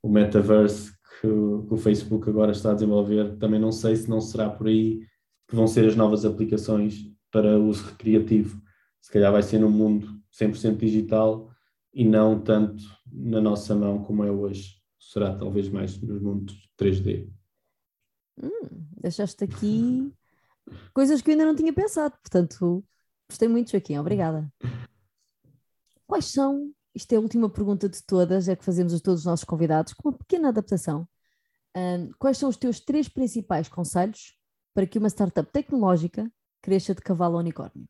o 0.02 0.10
metaverse 0.10 0.92
que 0.92 0.96
que 1.22 1.74
o, 1.74 1.78
Facebook 1.78 2.30
agora 2.30 2.52
está 2.52 2.72
a 2.72 2.74
desenvolver, 2.74 3.38
também 3.38 3.60
não 3.60 3.72
sei 3.72 3.96
se 3.96 4.10
não 4.10 4.22
será 4.22 4.50
por 4.50 4.68
aí 4.68 5.00
que 5.48 5.56
vão 5.56 5.66
ser 5.66 5.86
as 5.86 5.96
novas 5.96 6.26
aplicações 6.26 7.10
para 7.32 7.58
uso 7.58 7.86
recreativo. 7.86 8.62
Se 9.06 9.12
calhar 9.12 9.32
vai 9.32 9.44
ser 9.44 9.60
num 9.60 9.70
mundo 9.70 10.20
100% 10.34 10.78
digital 10.78 11.48
e 11.94 12.04
não 12.04 12.42
tanto 12.42 12.84
na 13.06 13.40
nossa 13.40 13.76
mão 13.76 14.04
como 14.04 14.24
é 14.24 14.32
hoje. 14.32 14.82
Será 15.00 15.38
talvez 15.38 15.70
mais 15.70 16.02
nos 16.02 16.20
mundos 16.20 16.68
3D. 16.76 17.32
Hum, 18.42 18.68
deixaste 19.00 19.44
aqui 19.44 20.12
coisas 20.92 21.22
que 21.22 21.30
eu 21.30 21.34
ainda 21.34 21.46
não 21.46 21.56
tinha 21.56 21.72
pensado. 21.72 22.18
Portanto, 22.20 22.84
gostei 23.30 23.48
muito, 23.48 23.70
Joaquim. 23.70 24.00
Obrigada. 24.00 24.52
Quais 26.08 26.26
são, 26.26 26.74
isto 26.96 27.14
é 27.14 27.18
a 27.18 27.22
última 27.22 27.48
pergunta 27.48 27.88
de 27.88 28.04
todas, 28.04 28.48
é 28.48 28.56
que 28.56 28.66
fazemos 28.66 28.92
a 28.92 29.00
todos 29.00 29.20
os 29.20 29.26
nossos 29.28 29.46
convidados, 29.46 29.94
com 29.94 30.10
uma 30.10 30.18
pequena 30.18 30.50
adaptação. 30.50 31.08
Um, 31.78 32.10
quais 32.18 32.40
são 32.40 32.50
os 32.50 32.58
teus 32.58 32.80
três 32.80 33.08
principais 33.08 33.70
conselhos 33.70 34.36
para 34.74 34.88
que 34.88 34.98
uma 34.98 35.10
startup 35.10 35.52
tecnológica 35.52 36.28
cresça 36.60 36.96
de 36.96 37.02
cavalo 37.02 37.36
ao 37.36 37.42
unicórnio? 37.42 37.88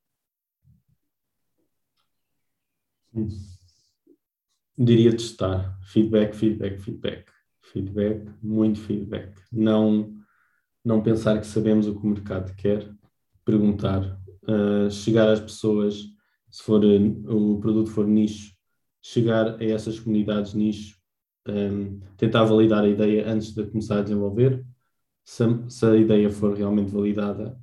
Diria 4.78 5.12
testar. 5.12 5.80
Feedback, 5.84 6.36
feedback, 6.36 6.80
feedback. 6.80 7.32
Feedback, 7.62 8.30
muito 8.42 8.80
feedback. 8.80 9.34
Não 9.52 10.14
não 10.86 11.02
pensar 11.02 11.40
que 11.40 11.48
sabemos 11.48 11.88
o 11.88 12.00
que 12.00 12.06
o 12.06 12.10
mercado 12.10 12.56
quer, 12.56 12.88
perguntar, 13.44 14.22
uh, 14.44 14.90
chegar 14.92 15.28
às 15.28 15.40
pessoas, 15.40 16.04
se 16.52 16.62
for 16.62 16.84
o 16.86 17.60
produto 17.60 17.90
for 17.90 18.06
nicho, 18.06 18.54
chegar 19.02 19.60
a 19.60 19.64
essas 19.64 20.00
comunidades 20.00 20.54
nicho, 20.54 20.96
um, 21.48 22.00
tentar 22.18 22.44
validar 22.44 22.84
a 22.84 22.88
ideia 22.88 23.28
antes 23.28 23.54
de 23.54 23.66
começar 23.66 24.00
a 24.00 24.04
desenvolver. 24.04 24.64
Se 25.24 25.44
se 25.70 25.86
a 25.86 25.96
ideia 25.96 26.30
for 26.30 26.56
realmente 26.56 26.92
validada, 26.92 27.60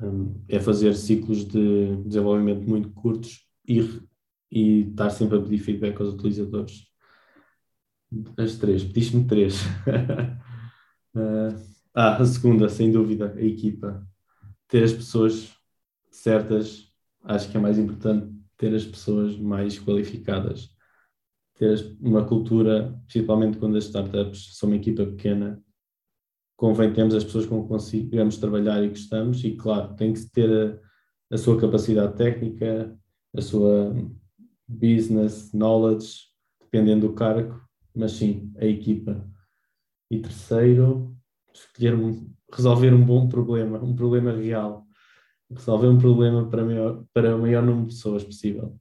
um, 0.00 0.42
é 0.48 0.58
fazer 0.58 0.94
ciclos 0.94 1.44
de 1.44 1.96
desenvolvimento 2.06 2.68
muito 2.68 2.90
curtos 2.90 3.46
e, 3.66 3.80
e 4.50 4.90
estar 4.90 5.10
sempre 5.10 5.38
a 5.38 5.42
pedir 5.42 5.58
feedback 5.58 6.00
aos 6.00 6.14
utilizadores. 6.14 6.86
As 8.36 8.56
três, 8.56 8.84
pediste-me 8.84 9.26
três. 9.26 9.62
uh, 11.14 11.68
Ah, 12.00 12.16
a 12.16 12.24
segunda, 12.24 12.68
sem 12.68 12.92
dúvida, 12.92 13.34
a 13.36 13.42
equipa. 13.42 14.06
Ter 14.68 14.84
as 14.84 14.92
pessoas 14.92 15.52
certas, 16.12 16.92
acho 17.24 17.50
que 17.50 17.56
é 17.56 17.60
mais 17.60 17.76
importante 17.76 18.32
ter 18.56 18.72
as 18.72 18.84
pessoas 18.84 19.36
mais 19.36 19.80
qualificadas. 19.80 20.70
Ter 21.56 21.96
uma 22.00 22.24
cultura, 22.24 22.96
principalmente 23.06 23.58
quando 23.58 23.76
as 23.76 23.84
startups 23.86 24.56
são 24.56 24.68
uma 24.68 24.76
equipa 24.76 25.04
pequena, 25.06 25.60
convém 26.56 26.92
termos 26.92 27.16
as 27.16 27.24
pessoas 27.24 27.46
com 27.46 27.62
que 27.62 27.68
consigamos 27.68 28.36
trabalhar 28.36 28.80
e 28.84 28.90
gostamos, 28.90 29.42
e 29.42 29.56
claro, 29.56 29.96
tem 29.96 30.12
que 30.12 30.24
ter 30.30 30.80
a, 31.30 31.34
a 31.34 31.36
sua 31.36 31.60
capacidade 31.60 32.16
técnica, 32.16 32.96
a 33.36 33.40
sua 33.42 33.92
business 34.68 35.52
knowledge, 35.52 36.26
dependendo 36.60 37.08
do 37.08 37.14
cargo, 37.14 37.60
mas 37.94 38.12
sim, 38.12 38.52
a 38.58 38.66
equipa. 38.66 39.26
E 40.10 40.20
terceiro, 40.20 41.16
escolher 41.52 41.94
um, 41.94 42.32
resolver 42.52 42.92
um 42.92 43.04
bom 43.04 43.28
problema, 43.28 43.82
um 43.82 43.94
problema 43.94 44.32
real, 44.32 44.86
resolver 45.50 45.88
um 45.88 45.98
problema 45.98 46.48
para, 46.48 46.64
maior, 46.64 47.04
para 47.12 47.36
o 47.36 47.40
maior 47.40 47.62
número 47.62 47.88
de 47.88 47.94
pessoas 47.94 48.22
possível. 48.22 48.78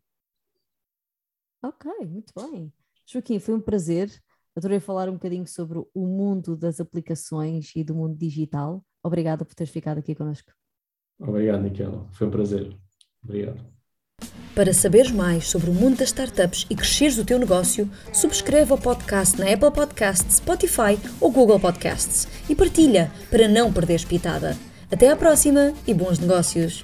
Ok, 1.63 1.91
muito 2.05 2.33
bem. 2.35 2.71
Joaquim, 3.05 3.39
foi 3.39 3.55
um 3.55 3.61
prazer. 3.61 4.11
Adorei 4.55 4.79
falar 4.79 5.09
um 5.09 5.13
bocadinho 5.13 5.47
sobre 5.47 5.79
o 5.93 6.07
mundo 6.07 6.57
das 6.57 6.79
aplicações 6.79 7.75
e 7.75 7.83
do 7.83 7.95
mundo 7.95 8.17
digital. 8.17 8.83
Obrigada 9.03 9.45
por 9.45 9.53
teres 9.53 9.71
ficado 9.71 9.99
aqui 9.99 10.15
connosco. 10.15 10.51
Obrigado, 11.19 11.61
Miquel. 11.61 12.07
Foi 12.11 12.27
um 12.27 12.31
prazer. 12.31 12.77
Obrigado. 13.23 13.76
Para 14.57 14.73
saberes 14.73 15.11
mais 15.11 15.47
sobre 15.47 15.69
o 15.69 15.73
mundo 15.73 15.97
das 15.97 16.09
startups 16.09 16.65
e 16.67 16.75
cresceres 16.75 17.19
o 17.19 17.23
teu 17.23 17.37
negócio, 17.37 17.87
subscreve 18.11 18.73
o 18.73 18.77
podcast 18.77 19.39
na 19.39 19.53
Apple 19.53 19.69
Podcasts, 19.69 20.37
Spotify 20.37 20.97
ou 21.21 21.29
Google 21.29 21.59
Podcasts 21.59 22.27
e 22.49 22.55
partilha 22.55 23.11
para 23.29 23.47
não 23.47 23.71
perderes 23.71 24.03
pitada. 24.03 24.57
Até 24.91 25.11
à 25.11 25.15
próxima 25.15 25.73
e 25.85 25.93
bons 25.93 26.17
negócios! 26.17 26.83